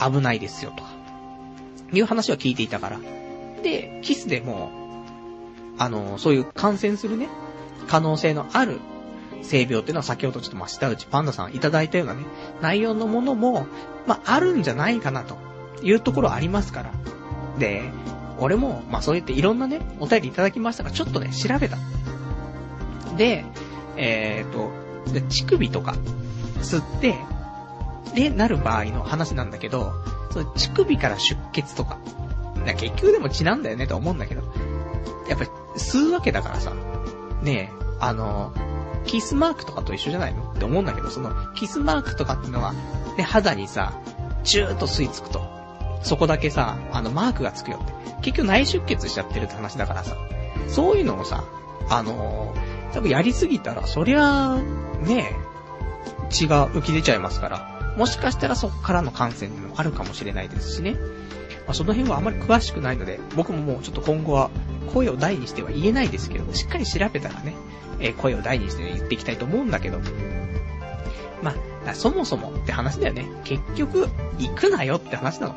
[0.00, 0.90] 危ないですよ、とか、
[1.92, 3.00] いう話は聞いていたから。
[3.62, 4.70] で、キスでも、
[5.78, 7.28] あの、そういう感染するね、
[7.88, 8.80] 可能性のある
[9.42, 12.24] 性病っていうのは先ほどちょっとま下打ちパンダさんいただいたようなね、
[12.60, 13.66] 内容のものも、
[14.06, 15.38] まあ、あるんじゃないかなと
[15.82, 16.92] いうところありますから。
[17.58, 17.82] で、
[18.38, 21.76] 俺も、まあ、そう言っていろんなね、お便りいただきましたが、ちょっとね、調べた。
[23.16, 23.44] で、
[24.00, 24.70] えっ、ー、と、
[25.28, 25.94] 乳首とか、
[26.60, 27.16] 吸って、
[28.14, 29.92] で、なる場合の話なんだけど、
[30.32, 31.98] その乳首から出血とか、
[32.66, 34.42] か結局でも血なんだよねと思うんだけど、
[35.28, 35.44] やっぱ
[35.76, 36.72] 吸うわけだからさ、
[37.42, 38.52] ねえ、あの、
[39.06, 40.52] キスマークとかと一緒じゃないの？
[40.52, 42.74] って思うんだけど、その、キスマークとかっていうのは、
[43.16, 43.98] で、肌にさ、
[44.44, 45.42] チューッと吸い付くと。
[46.02, 47.92] そこだけさ、あの、マークがつくよって。
[48.22, 50.16] 結局内出血しちゃってるって話だからさ。
[50.68, 51.44] そういうのをさ、
[51.88, 52.54] あの、
[52.92, 54.56] 多分やりすぎたら、そりゃ、
[55.02, 55.36] ね
[56.30, 60.92] 血が浮き出ちゃいますから、もしかしたらそこからの感染もあるかもしれないですしね。
[61.66, 64.50] まあ、その辺はあまり詳しくないので、僕ももうちょっと今後は
[64.92, 67.54] 声を大にしては言えないですけど、しっかり調べたらね、
[68.00, 70.00] え声を大にして、言っていきたいと思うんだけど。
[71.42, 71.54] ま
[71.86, 73.26] あ、そもそもって話だよね。
[73.44, 75.54] 結局、行くなよって話なの。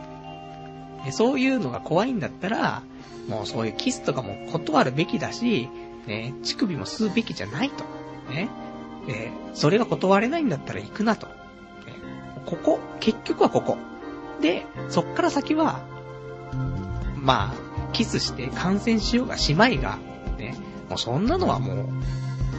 [1.11, 2.84] そういうのが怖いんだったら、
[3.27, 5.69] もうそういうキスとかも断るべきだし、
[6.08, 7.84] ね、乳首も吸うべきじゃないと。
[8.30, 8.49] ね。
[9.08, 11.28] で、それが断れないんだったら行くなと。
[11.28, 11.34] ね、
[12.45, 13.78] ここ、結局はここ。
[14.41, 15.82] で、そっから先は、
[17.16, 19.97] まあ、キスして感染しようがしまいが、
[20.38, 20.56] ね、
[20.89, 21.88] もうそんなのはもう、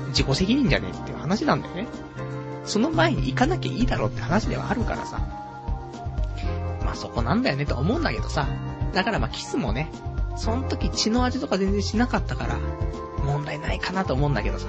[0.09, 1.87] 自己責任じゃねえっていう話なんだよね。
[2.65, 5.19] その前に行かなきゃいいだろうって話ではあるからさ。
[6.85, 8.47] まあそこなんだよねと思うんだけどさ。
[8.95, 9.91] だからまあキスもね、
[10.37, 12.59] その時血の味とか全然しなかったから、
[13.25, 14.69] 問題ないかなと思うんだけどさ。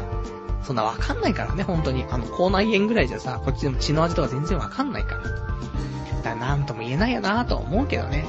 [0.64, 2.06] そんなわかんないからね、本当に。
[2.10, 5.22] あの、口内炎ぐらいじゃさ、こっちでも血の味とか全然わかんないから。
[5.22, 5.30] だ
[6.24, 8.26] からなんとも言えないよなと思うけどね。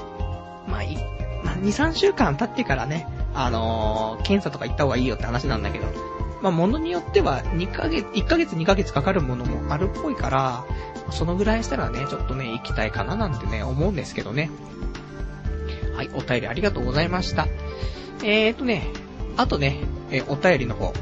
[0.68, 0.96] まあ、い、
[1.42, 5.86] まあ、2、3週間経ってからね、あのー、検査とか行った方がいいよって話なんだけど、
[6.42, 10.64] まあ、ものによっては、2ヶ月、1ヶ月2ヶ月かかるものもあるっぽいから、
[11.10, 14.50] そのぐらいしたらね、ちょっとね、行きたいかななんてね、思うんですけどね。
[15.94, 17.46] はい、お便りありがとうございました。
[18.22, 18.88] えーとね、
[19.38, 19.80] あとね、
[20.10, 20.92] えー、お便りの方。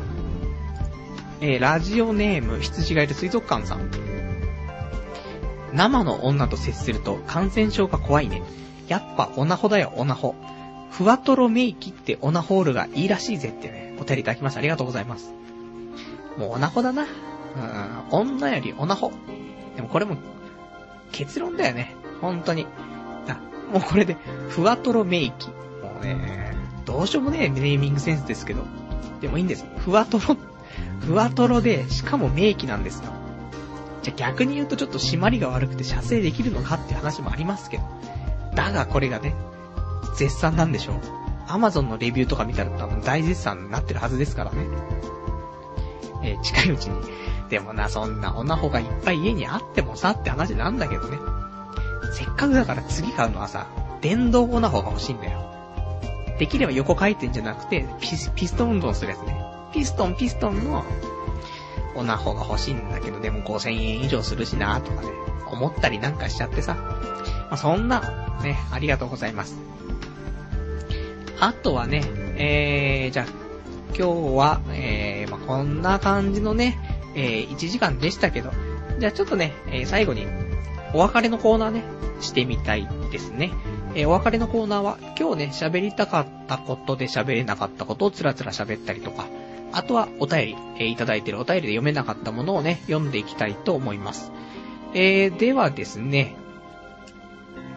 [1.41, 3.91] えー、ラジオネーム、羊がいる水族館さん。
[5.73, 8.43] 生の女と接すると感染症が怖いね。
[8.89, 10.35] やっぱオナホだよ、オナホ。
[10.91, 13.97] ふわとろメイキってオナホールがいいらしいぜってね。
[14.01, 14.61] お便りいただきました。
[14.61, 15.33] ありがとうございます。
[16.39, 17.03] もうオナホだな。
[17.03, 17.09] うん、
[18.11, 19.13] 女よりオナホ。
[19.77, 20.17] でもこれも、
[21.11, 21.95] 結論だよね。
[22.21, 22.67] 本当に。
[23.29, 23.41] あ、
[23.73, 24.17] もうこれで、
[24.49, 25.49] ふわとろメイキ。
[25.49, 25.55] も
[26.01, 28.63] うね、どうしようもねえネーミングセンスですけど。
[29.21, 29.65] でもいいんです。
[29.79, 30.37] ふわとろ、
[31.01, 33.11] ふわとろで、しかもメイキなんですよ。
[34.03, 37.85] じゃ逆に言うとちょっと締まりが悪くて射精できるのかって話もありますけど。
[38.55, 39.35] だがこれがね、
[40.17, 40.97] 絶賛なんでしょう。
[41.47, 44.67] アマゾンのレビューとか見たら多分大絶賛になってるはずですからね。
[46.23, 47.01] えー、近いうちに。
[47.51, 51.19] でもな、そんなオナホがいっぱい家にあってもさって話なんだけどね。
[52.13, 53.67] せっかくだから次買うのはさ、
[54.01, 55.54] 電動オナホが欲しいんだよ。
[56.39, 59.37] できれば横回転じゃなくて、ピス、ピストン運動するやつね。
[59.73, 60.85] ピストン、ピストンの、
[61.95, 65.09] オナホが欲しいんだけど、でも5000円以上するしなとかね、
[65.51, 66.75] 思ったりなんかしちゃってさ。
[66.75, 68.01] まあ、そんな、
[68.43, 69.57] ね、ありがとうございます。
[71.41, 72.03] あとはね、
[72.37, 73.27] えー、じゃあ、
[73.97, 76.79] 今日は、えー、まあ、こんな感じのね、
[77.15, 78.51] えー、1時間でしたけど、
[78.99, 80.27] じゃあちょっとね、えー、最後に、
[80.93, 81.85] お別れのコーナーね、
[82.21, 83.53] してみたいですね。
[83.97, 89.27] えー、お別れのコーナーは、今日ね、喋りたかったことで喋れなかったことをつらつら喋ったりとか、
[89.73, 94.33] あとはお便り、えー、いただいてるお便りで読めなかったものをね、読んでいきたいと思います。
[94.95, 96.35] えー、ではですね、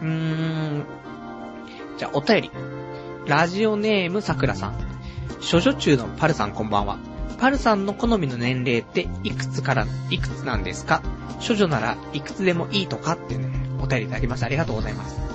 [0.02, 0.84] うーん、
[1.96, 2.50] じゃあお便り。
[3.26, 4.74] ラジオネームさくらさん。
[5.52, 6.98] 処女中のパルさんこんばんは。
[7.38, 11.02] パルさんの好みの年齢っていくつからいくつなんですか？
[11.46, 13.50] 処女ならいくつでもいいとかっていうね、
[13.82, 14.46] お便りいただきました。
[14.46, 15.27] ありがとうございます。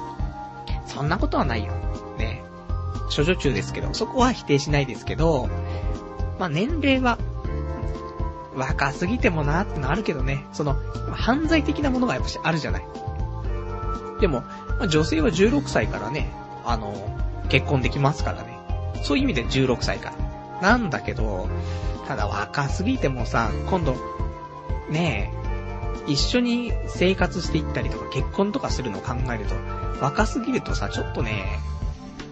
[0.93, 1.73] そんなことはないよ。
[2.17, 2.43] ね。
[3.15, 5.49] 処女中ですけど、そこは否定しないですけど、
[6.39, 7.17] まあ、年齢は、
[8.55, 10.75] 若すぎてもなーってのあるけどね、その、
[11.11, 12.85] 犯罪的なものがやっぱしあるじゃない。
[14.21, 14.41] でも、
[14.79, 16.31] まあ、女性は16歳からね、
[16.65, 16.93] あの、
[17.49, 18.57] 結婚できますからね。
[19.03, 20.13] そういう意味で16歳か
[20.61, 20.61] ら。
[20.61, 21.49] なんだけど、
[22.07, 23.95] ただ若すぎてもさ、今度、
[24.89, 25.31] ね
[26.07, 29.55] え、一緒に生活していったりとか結婚とかするのを考えると、
[30.01, 31.59] 若すぎるとさ、ちょっとね、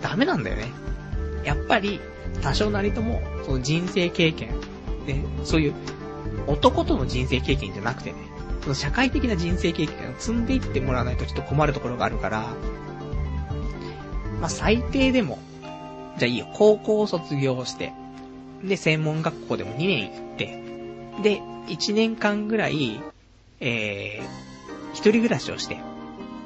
[0.02, 0.72] ダメなんだよね。
[1.44, 2.00] やっぱり、
[2.42, 4.50] 多少なりとも、その人生経験、
[5.06, 5.74] で、そういう
[6.48, 8.18] 男との人生経験じゃなくてね、
[8.62, 12.48] その社会的な人生経験を積んでいってもらわないとちょっと困るところがあるから、
[14.40, 15.40] まあ、最低でも、
[16.18, 17.94] じゃあいいよ、高校を卒業して、
[18.64, 20.64] で、専門学校でも2年行って、
[21.24, 23.02] で、1年間ぐらい、
[23.60, 25.78] えー、一人暮らしをして、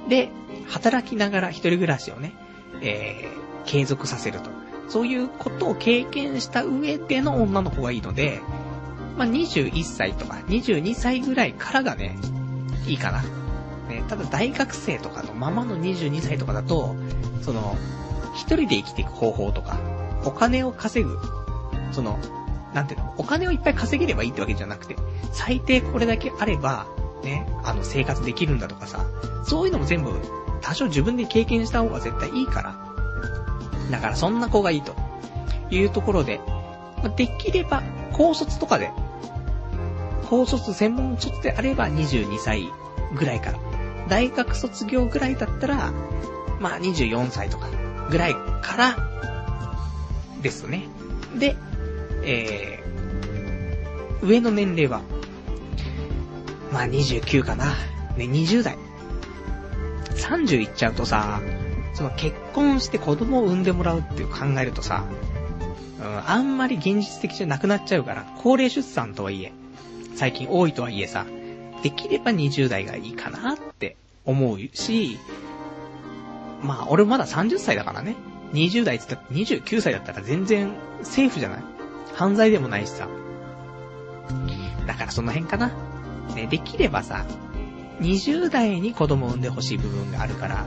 [0.10, 0.30] で、
[0.68, 2.34] 働きながら一人暮らしをね、
[2.82, 4.50] えー、継続させると。
[4.88, 8.42] そういうことを経験した上での女の子がいいので、
[9.18, 12.18] まあ、21歳とか22歳ぐらいからがね、
[12.88, 13.24] いいかな。
[13.90, 16.96] ね、ただ大学生とかのままの22歳とかだと、
[17.42, 17.78] その、
[18.36, 19.80] 一人で生きていく方法とか、
[20.24, 21.18] お金を稼ぐ
[21.96, 22.20] その、
[22.74, 24.98] なんていうの、お金をいっぱい稼げればいいってわけじゃなくて、
[25.32, 26.88] 最低これだけあれば、
[27.24, 29.06] ね、あの、生活できるんだとかさ、
[29.46, 30.12] そういうのも全部、
[30.66, 32.76] 多少自分で経験した方が絶対いいから。
[33.92, 34.96] だからそんな子がいいと。
[35.70, 36.40] いうところで、
[37.16, 38.92] できれば、高卒とかで、
[40.30, 42.70] 高卒専門卒であれば22歳
[43.16, 43.60] ぐらいから。
[44.08, 45.92] 大学卒業ぐらいだったら、
[46.60, 47.68] まあ24歳とか
[48.10, 48.98] ぐらいから
[50.42, 50.88] ですね。
[51.38, 51.56] で、
[52.24, 55.02] えー、上の年齢は、
[56.72, 57.74] まあ29かな。
[58.18, 58.78] ね、20代。
[60.16, 61.42] 30いっちゃうとさ、
[61.94, 65.06] その結婚して子供を産んでもらうっていう考えるとさ、
[66.00, 69.54] うん、あんまり現実的じゃなくなっちゃうから、高齢出産とはいえ、
[70.16, 71.26] 最近多いとはいえさ、
[71.84, 73.96] できれば20代がいいかなって
[74.26, 75.20] 思うし、
[76.62, 78.16] まあ俺まだ30歳だからね。
[78.54, 80.72] 20代って言ったら29歳だったら全然
[81.04, 81.64] セーフじゃない？
[82.14, 83.08] 犯罪でもないしさ。
[84.88, 85.72] だからその辺かな。
[86.34, 87.26] ね、できればさ、
[88.00, 90.66] 20代に子供を産んでほしい部分があるから、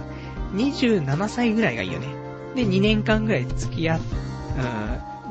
[0.55, 2.09] 27歳ぐらいがいいよね。
[2.55, 4.01] で、2年間ぐらい付き合っ、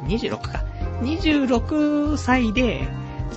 [0.02, 0.64] うん、26か。
[1.02, 2.88] 26歳で、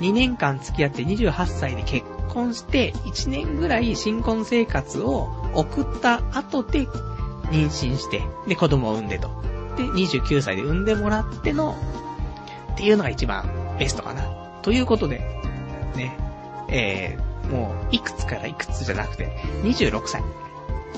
[0.01, 6.87] 2年間付き合って28歳で結婚して、1年ぐらい新婚生活を送った後で、
[7.51, 9.29] 妊娠して、で、子供を産んでと。
[9.77, 11.77] で、29歳で産んでもらっての
[12.73, 14.23] っていうのが一番ベストかな。
[14.63, 15.19] ということで、
[15.97, 16.17] ね、
[16.69, 17.30] えー、
[17.93, 20.23] いくつからいくつじゃなくて、26歳。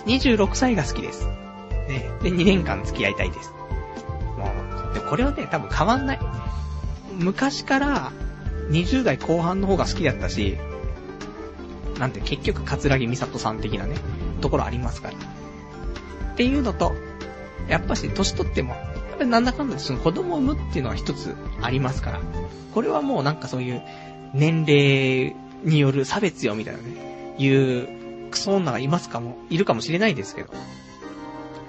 [0.07, 1.27] 26歳が好きです。
[1.89, 3.53] ね、で、2年間付き合いたいです。
[4.39, 4.53] も
[4.91, 6.21] う、でこれはね、多分変わんない。
[7.19, 8.13] 昔から、
[8.71, 10.59] 20代後半の方が好きだったし、
[11.99, 13.97] なんて結局、桂木美里さん的なね、
[14.41, 15.15] ところありますから。
[15.15, 16.93] っていうのと、
[17.69, 18.75] やっぱし、年取っても、
[19.23, 22.21] ぱりなんだかんだその子供を産むっていうのは一つありますから。
[22.75, 23.83] これはもうなんかそういう
[24.35, 30.53] 年齢による差別よみたいなね、いうクソ女がいますかも、いるかもしれないですけど。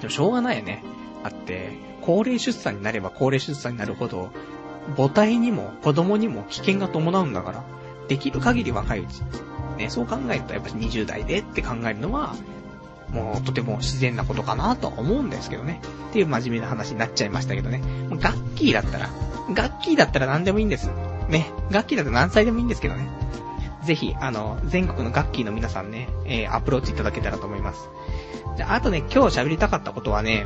[0.01, 0.83] でもしょうがないよね。
[1.23, 1.71] だって、
[2.01, 4.31] 高齢出産になれば高齢出産になるほど、
[4.97, 7.63] 母体にも子供にも危険が伴うんだから、
[8.07, 9.21] できる限り若いうち。
[9.77, 12.35] ね、そう考えるとやっぱ20代でって考えるのは、
[13.09, 15.81] もうとても自然なことかなとは思うんですけどね。
[16.09, 17.81] っていう真面目な話になっちゃいましたけどね。
[18.11, 19.09] ガッキーだったら、
[19.53, 20.89] ガッキーだったら何でもいいんです。
[21.29, 21.51] ね。
[21.71, 23.07] ガッキーだったら何歳でもいいんですけどね。
[23.85, 27.89] ぜひ、あの、全国のガッキーの皆さんね、えー、アプローチいただけたらと思います。
[28.55, 30.45] じゃあ、あとね、今日喋りたかったことはね、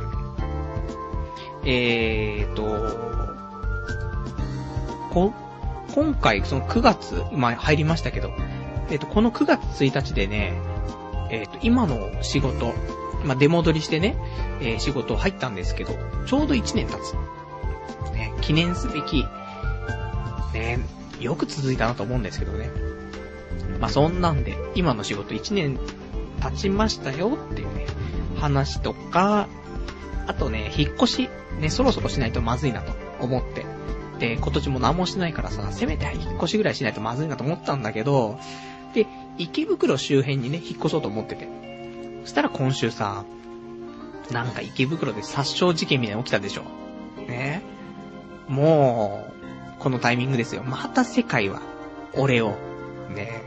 [1.64, 2.62] えーと、
[5.12, 5.32] こ、
[5.94, 8.32] 今回、その9月、今入りましたけど、
[8.90, 10.54] えっ、と、この9月1日でね、
[11.30, 12.72] えっ、と、今の仕事、
[13.24, 14.16] まあ、出戻りしてね、
[14.60, 15.92] えー、仕事入ったんですけど、
[16.26, 17.14] ちょうど1年経つ。
[18.12, 19.26] ね、記念すべき、
[20.54, 20.78] ね、
[21.20, 22.87] よく続いたなと思うんですけどね。
[23.80, 25.78] まあ、そんなんで、今の仕事1年
[26.40, 27.86] 経ちましたよっていうね、
[28.36, 29.48] 話とか、
[30.26, 31.28] あとね、引っ越し、
[31.60, 33.66] ね、そろそろしないとまずいなと思って。
[34.18, 38.38] で、今年も何もしないからさ、せめて引っ越しぐらいしないとまずいなと思ったんだけど、
[38.94, 39.06] で、
[39.38, 41.48] 池袋周辺にね、引っ越そうと思ってて。
[42.24, 43.24] そしたら今週さ、
[44.30, 46.62] なんか池袋で殺傷事件みたいな起きたでしょ。
[47.26, 47.62] ね。
[48.48, 49.26] も
[49.78, 50.62] う、このタイミングですよ。
[50.64, 51.62] また世界は、
[52.14, 52.56] 俺を、
[53.14, 53.42] ね。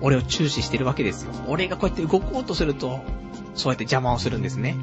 [0.00, 1.32] 俺を注視してるわけですよ。
[1.46, 3.00] 俺がこうやって動こうとすると、
[3.54, 4.76] そうやって邪魔をするんですね。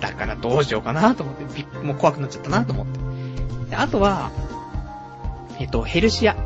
[0.00, 3.70] だからどうしようかなと思って、もう怖くなっちゃったなと思って。
[3.70, 4.30] であとは、
[5.58, 6.36] えっと、ヘルシア。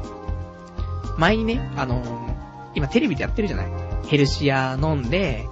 [1.19, 2.33] 前にね、あのー、
[2.77, 3.67] 今テレビでやってるじゃない
[4.07, 5.47] ヘルシア飲んで、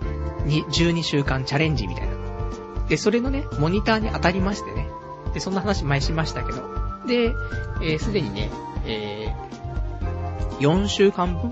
[0.46, 2.14] 12週間チャレンジみたいな。
[2.88, 4.88] で、それのね、モニターに当たりましてね。
[5.34, 6.62] で、そんな話前しましたけど。
[7.06, 7.34] で、
[7.82, 8.50] えー、すでにね、
[8.86, 9.17] えー、
[10.60, 11.50] 4週間分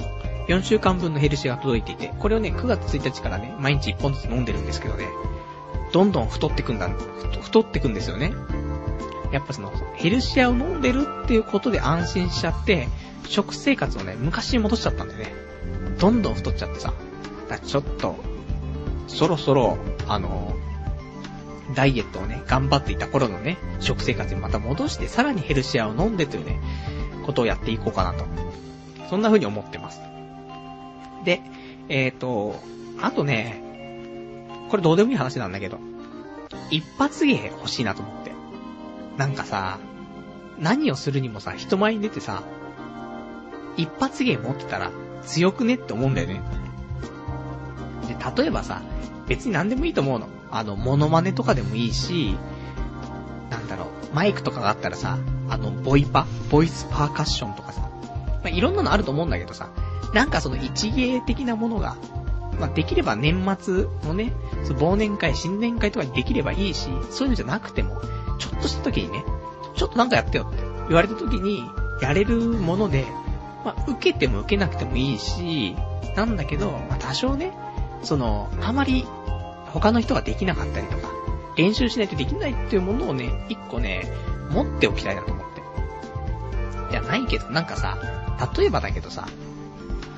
[0.48, 5.06] ?4 週間分のヘルシアが届いていて、これをね、9月1日からね、毎日1本ずつ飲んでるんですけどね、
[5.92, 6.88] どんどん太ってくんだ、
[7.42, 8.32] 太ってくんですよね。
[9.32, 12.88] やっぱその、ヘルシアを飲んでるっていうことで安心しちゃって、
[13.28, 15.34] 食生活をね、昔に戻しちゃったんでね。
[15.98, 16.92] どんどん太っちゃってさ。
[17.48, 18.16] だちょっと、
[19.08, 19.78] そろそろ、
[20.08, 20.54] あの、
[21.74, 26.60] ダイエットをね、頑張っていた頃のね、食生活にまた戻して、さらにヘルシアを飲んでというね、
[27.24, 28.24] ことをやっていこうかなと。
[29.08, 30.00] そんな風に思ってます。
[31.24, 31.40] で、
[31.88, 32.60] えっ、ー、と、
[33.00, 33.62] あとね、
[34.70, 35.78] これどうでもいい話なんだけど、
[36.70, 38.32] 一発芸欲しいなと思って。
[39.16, 39.78] なんかさ、
[40.58, 42.42] 何をするにもさ、人前に出てさ、
[43.76, 44.90] 一発芸持ってたら
[45.24, 46.40] 強くねって思うんだよね。
[48.08, 48.82] で、例えばさ、
[49.28, 50.28] 別に何でもいいと思うの。
[50.50, 52.36] あの、モノマネとかでもいいし、
[53.50, 57.90] なんだろう、マイクとかがあったらさ、あの、ボイパボイスパーカッションとかさ、
[58.46, 59.70] まあ、いろんなのあると思うんだけどさ、
[60.14, 61.96] なんかその一芸的なものが、
[62.60, 64.32] まあ、できれば年末のね、
[64.62, 68.00] その忘年会、新年会とかにできればいいし、そういうのじゃなくても、
[68.38, 69.24] ちょっとした時にね、
[69.74, 71.64] ちょっとなんかやってよって言われた時に、
[72.00, 73.04] やれるもので、
[73.64, 75.74] まあ、受けても受けなくてもいいし、
[76.14, 77.52] なんだけど、まあ、多少ね、
[78.04, 79.06] その、あまり、
[79.72, 81.08] 他の人ができなかったりとか、
[81.56, 84.08] 練習しないとできないっていうものをね、一個ね、
[84.50, 85.45] 持っておきたいなと思っ
[87.00, 87.06] て。
[87.06, 87.98] いや、ないけど、なんかさ、
[88.56, 89.26] 例えばだけどさ、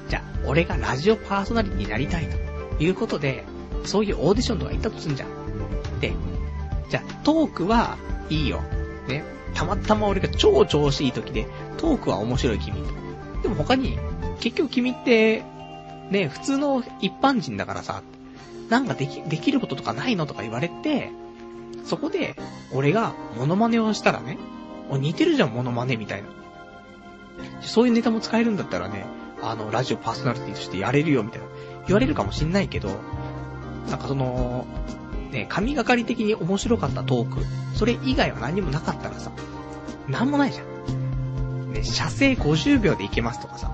[0.08, 3.44] じゃあ、俺がラジオパーソナリティになりたいということで、
[3.84, 6.00] そういうオーディションとか行ったとすんじゃん。
[6.00, 6.12] で、
[6.90, 7.96] じゃあ、トークは
[8.30, 8.62] いいよ。
[9.08, 9.24] ね。
[9.54, 11.46] たまたま俺が超調子いい時で、
[11.78, 13.42] トークは面白い君と。
[13.42, 13.98] でも他に、
[14.40, 15.42] 結局君って、
[16.10, 18.02] ね、普通の一般人だからさ、
[18.68, 21.10] なんかでき、できることとかないのとか言われて、
[21.84, 22.36] そこで、
[22.72, 24.38] 俺がモノマネをしたらね、
[24.90, 26.28] 似てるじゃん、モノマネみたいな。
[27.60, 29.06] そういうネタも使えるんだったらね、
[29.42, 31.46] あの、ラジオパーソナリティとしてやれるよ、みたいな。
[31.86, 32.90] 言われるかもしんないけど、
[33.88, 34.66] なんかその、
[35.30, 37.44] ね、神がかり的に面白かったトーク、
[37.74, 39.30] それ以外は何もなかったらさ、
[40.08, 41.72] なんもないじゃん。
[41.72, 43.72] ね、射精50秒でいけますとかさ。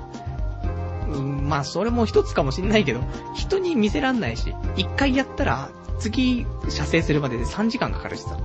[1.11, 3.01] うん、まあそれも一つかもしんないけど、
[3.35, 8.36] 人に見せらんないし、一回やったら、次、射精するまでで3時間かかるしさ。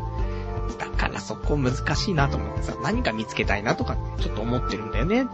[0.78, 5.32] だからそこ難しいなと思ってさ、何か見つけたいなとかちょっと思ってるんだよねって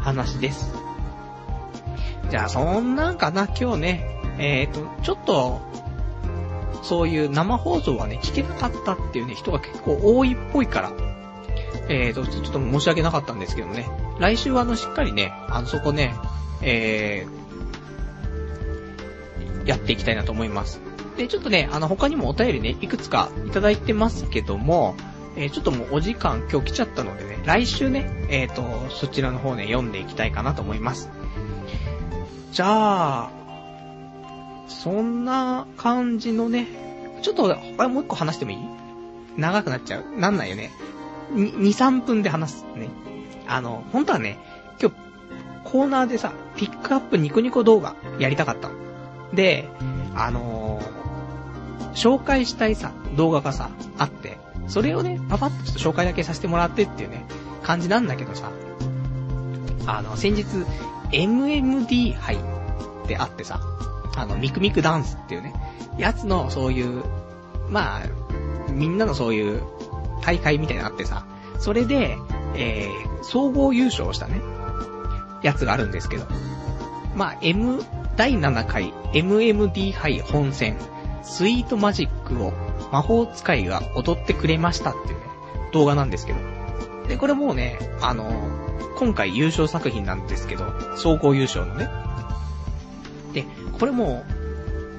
[0.00, 0.72] 話です。
[2.30, 5.60] じゃあそんなんかな、今日ね、えっ、ー、と、ちょっと、
[6.82, 10.92] そういう生放送はね、聞けなかったっていうね、人が結構多いっぽいから、
[11.88, 13.88] えーと、ちょっと申し訳なかったんですけどね。
[14.18, 16.14] 来週はあの、しっかりね、あの、そこね、
[16.62, 20.80] えー、やっていきたいなと思います。
[21.16, 24.94] で、ちょっとね、あの、他にもお便りね、いくつかいただいてますけども、
[25.36, 31.10] えー、ちょっともうお時間今日来ちゃったのでね、来週ね、えーと、そちらの方ね、読んでいきたいかなと思います。
[32.52, 33.30] じゃあ、
[34.68, 36.66] そんな感じのね、
[37.22, 38.58] ちょっと、他もう一個話してもいい？
[39.36, 40.04] 長くなっちゃう？
[40.18, 40.70] なんないよね。
[41.32, 42.90] 2、3分で話すね。
[43.46, 44.38] あの、本当はね、
[44.80, 44.96] 今日、
[45.64, 48.74] コーナーでさ、ピックアップニコニコ動画やりたかったの。
[49.34, 49.68] で、
[50.14, 50.63] あのー、
[51.94, 57.24] 紹介したいさ、動画がさ、あって、それをね、パパッとちょっと紹介だけさせてもらってっていうね、
[57.62, 58.50] 感じなんだけどさ、
[59.86, 60.44] あの、先日、
[61.12, 62.38] MMD 杯っ
[63.06, 63.60] てあってさ、
[64.16, 65.54] あの、ミクミクダンスっていうね、
[65.98, 67.04] やつのそういう、
[67.68, 68.02] まあ、
[68.70, 69.62] みんなのそういう
[70.22, 71.26] 大会みたいなのあってさ、
[71.58, 72.16] それで、
[72.56, 74.40] えー、総合優勝したね、
[75.42, 76.26] やつがあるんですけど、
[77.14, 77.82] まあ、M、
[78.16, 80.76] 第7回 MMD 杯本戦、
[81.24, 82.52] スイートマジックを
[82.92, 85.26] 魔法使いが踊ってくれましたっていうね、
[85.72, 86.38] 動画なんですけど。
[87.08, 88.30] で、これもうね、あの、
[88.96, 90.64] 今回優勝作品なんですけど、
[90.96, 91.88] 総合優勝のね。
[93.32, 93.44] で、
[93.78, 94.24] これも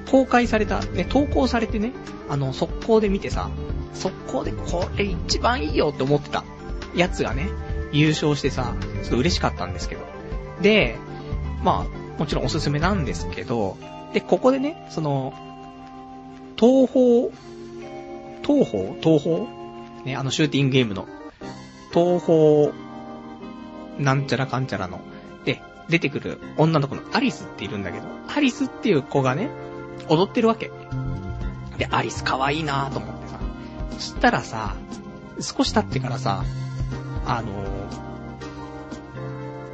[0.06, 1.92] う公開された、ね、投稿されてね、
[2.28, 3.50] あの、速攻で見てさ、
[3.94, 6.44] 速攻でこれ一番いいよって思ってた
[6.94, 7.48] やつがね、
[7.92, 10.02] 優勝してさ、ちょっと嬉しかったんですけど。
[10.60, 10.96] で、
[11.62, 13.76] まあ、もちろんおすすめなんですけど、
[14.12, 15.32] で、ここでね、その、
[16.56, 17.32] 東方、
[18.42, 19.56] 東方東方
[20.06, 21.06] ね、あのシューティングゲームの、
[21.92, 22.72] 東方、
[23.98, 25.00] なんちゃらかんちゃらの、
[25.44, 29.50] で、出てくる女の子のアリスっているんだけど、アリスっていう子がね、
[30.08, 30.70] 踊ってるわけ。
[31.76, 33.40] で、アリス可愛いなと思ってさ。
[33.90, 34.76] そしたらさ、
[35.40, 36.44] 少し経ってからさ、
[37.26, 37.48] あの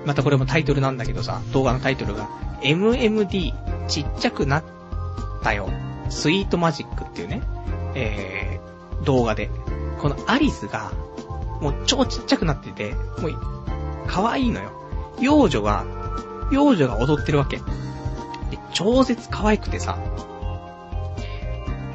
[0.04, 2.28] ー、またこれもタイトルなんだけどさ、動画のタイトルが、
[2.62, 3.52] MMD
[3.88, 4.64] ちっちゃくなっ
[5.42, 5.68] たよ。
[6.12, 7.42] スイートマジックっていうね、
[7.94, 9.50] えー、動画で、
[9.98, 10.92] このアリスが、
[11.60, 13.38] もう超ちっちゃくなってて、もう、
[14.06, 14.70] 可愛いのよ。
[15.20, 15.86] 幼女が、
[16.52, 17.56] 幼女が踊ってるわけ。
[17.56, 17.62] で、
[18.72, 19.98] 超絶可愛くてさ。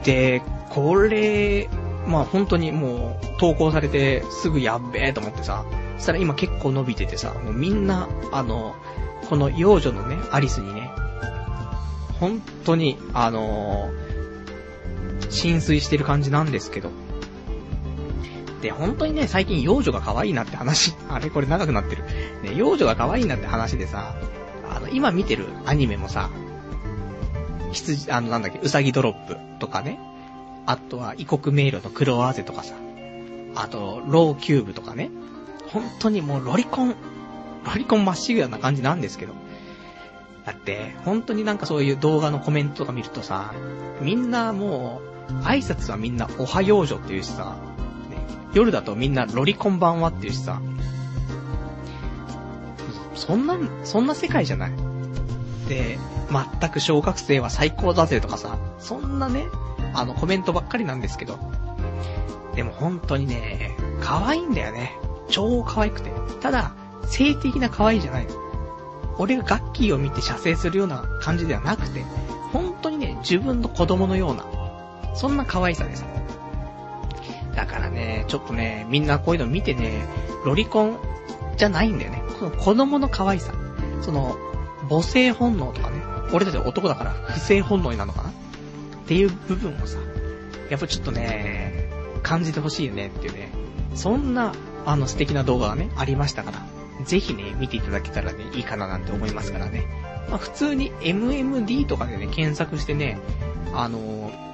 [0.04, 1.70] で、これ、
[2.08, 5.66] まあ本当にもう投稿されてすぐやっべえと思ってさ、
[5.98, 8.76] そしたら今結構伸びててさ、もうみんな、あの、
[9.30, 10.90] この幼女のね、アリスにね、
[12.20, 14.07] 本当に、あのー、
[15.30, 16.90] 浸水してる感じなんですけど。
[18.62, 22.04] で、本当にね、最近幼女が可愛いなって話、 あれこれ長くなってる。
[22.44, 24.16] ね、幼女が可愛いなって話でさ、
[24.70, 26.30] あの、今見てるアニメもさ、
[27.72, 30.00] 羊、あの、なんだっけ、うさぎドロップとかね、
[30.66, 32.76] あとは異国迷路の黒アーゼとかさ、
[33.56, 35.10] あと、ローキューブとかね。
[35.70, 36.96] 本当にもうロリコン、ロ
[37.76, 39.34] リコンまっしぐらな感じなんですけど。
[40.46, 43.54] だって、本当になんかそういう動画のコメントとか見るとさ、
[44.02, 45.07] みんなもう、
[45.44, 47.56] 挨拶はみんなおはようじょっていうしさ、
[48.10, 48.18] ね、
[48.54, 50.62] 夜だとみんなロリコン版はっていうしさ、
[53.16, 54.72] そんな、そんな世界じゃない。
[55.68, 55.98] で、
[56.60, 59.46] 全く小学生は最高だぜとかさ、そんなね、
[59.94, 61.40] あの、コメントばっかりなんですけど。
[62.56, 64.94] でも本当にね、可愛いんだよね。
[65.30, 66.12] 超可愛くて。
[66.42, 66.74] ただ、
[67.06, 68.28] 性的な可愛いじゃない。
[69.18, 72.04] 俺がガッキーを見て射精するような感じではなくて、
[72.54, 74.46] 本当にね、自分の子供のような、
[75.18, 76.06] そんな可愛さです。
[77.56, 80.06] だからね、ちょっとね、みんなこういうの見てね、
[80.46, 81.00] ロリコン
[81.58, 82.22] じゃないんだよね。
[82.40, 83.54] この子供の可愛さ。
[84.02, 84.38] その、
[84.90, 88.34] 母性本能とかね、俺たち男だから不正本能になるのかなっ
[89.08, 89.98] ていう部分をさ、
[90.70, 91.90] やっぱちょっとね、
[92.24, 93.50] 感じてほしいよねっていうね、
[93.96, 94.54] そんな、
[94.86, 99.86] あの素敵な動画がね、ありましたから、ぜひね、見ていただけたらね、いいかななんて思いますからね。
[100.30, 103.20] まあ普通に MMD とかでね、検索してね、
[103.74, 104.47] あのー、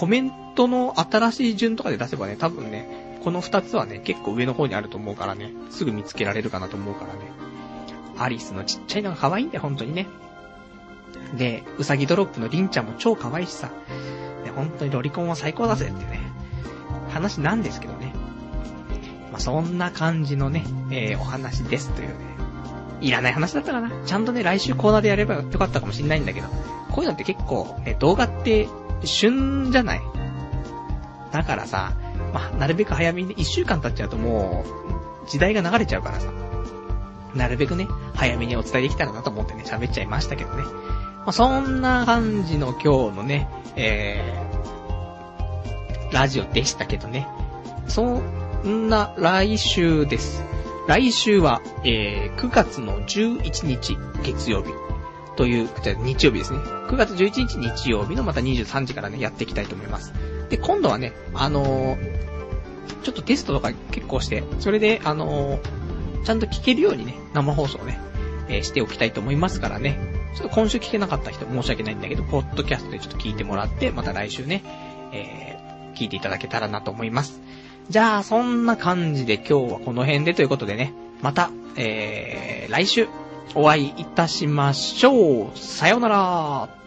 [0.00, 7.20] コメントの新しい順とかで出せばね、多分ね、この二つはね、結構上の方にあると思うからね、すぐ見つけられるかなと思うからね。
[8.16, 10.06] アリスのちっちゃいのが可愛いんだよ、本当にね。
[11.36, 13.68] で、うさぎドロップのりんちゃんも超可愛いしさ、
[14.42, 16.18] で、本当にロリコンは最高だぜってね、
[17.10, 18.14] 話なんですけどね。
[19.30, 22.14] まあ、そんな感じのね、えー、お話ですというね。
[23.02, 23.90] いらない話だったかな。
[24.06, 26.48] ちゃんとね、来週コーナーでやればよかったかもしんないんだけど、
[26.90, 28.66] こういうのって結構、ね、動画って
[29.06, 30.02] 旬じゃない？
[31.32, 31.92] だからさ、
[32.32, 34.64] まあ、なるべく早めに、一週間経っちゃうとも
[35.24, 36.32] う、時代が流れちゃうからさ、
[37.34, 40.62] なるべくね、早めにお伝えできたらなと思ってね、喋っちゃいましたけどね。
[40.62, 47.28] まあ、そんな感じの今日のね、えー、ラジオでしたけどね。
[47.86, 48.20] そ
[48.66, 50.42] んな来週です。
[50.88, 54.70] 来週は、えー、9月の11日月曜日
[55.40, 56.58] という、じゃ日曜日ですね。
[56.58, 60.12] 9月11日日曜日のまた23時からね、やっていきたいと思います。
[60.50, 67.98] で、今度はね、あのー、ちょっとテストとか結構して、それで、あのー、ちゃんと聞けるようにね、生放送ね、
[68.50, 69.98] えー、しておきたいと思いますからね。
[70.34, 74.62] ちょっと今週聞けなかった人申し訳ないんだけど、ポッドキャストでちょっと聞いてもらって、また来週ね、
[75.14, 77.40] えー、聞いていただけたらなと思います。
[77.88, 80.92] じゃあ、そんな感じで今日はこの辺でということでね、
[81.22, 83.08] また、えー、来週
[83.54, 85.58] お会いいたしましょう。
[85.58, 86.79] さようなら。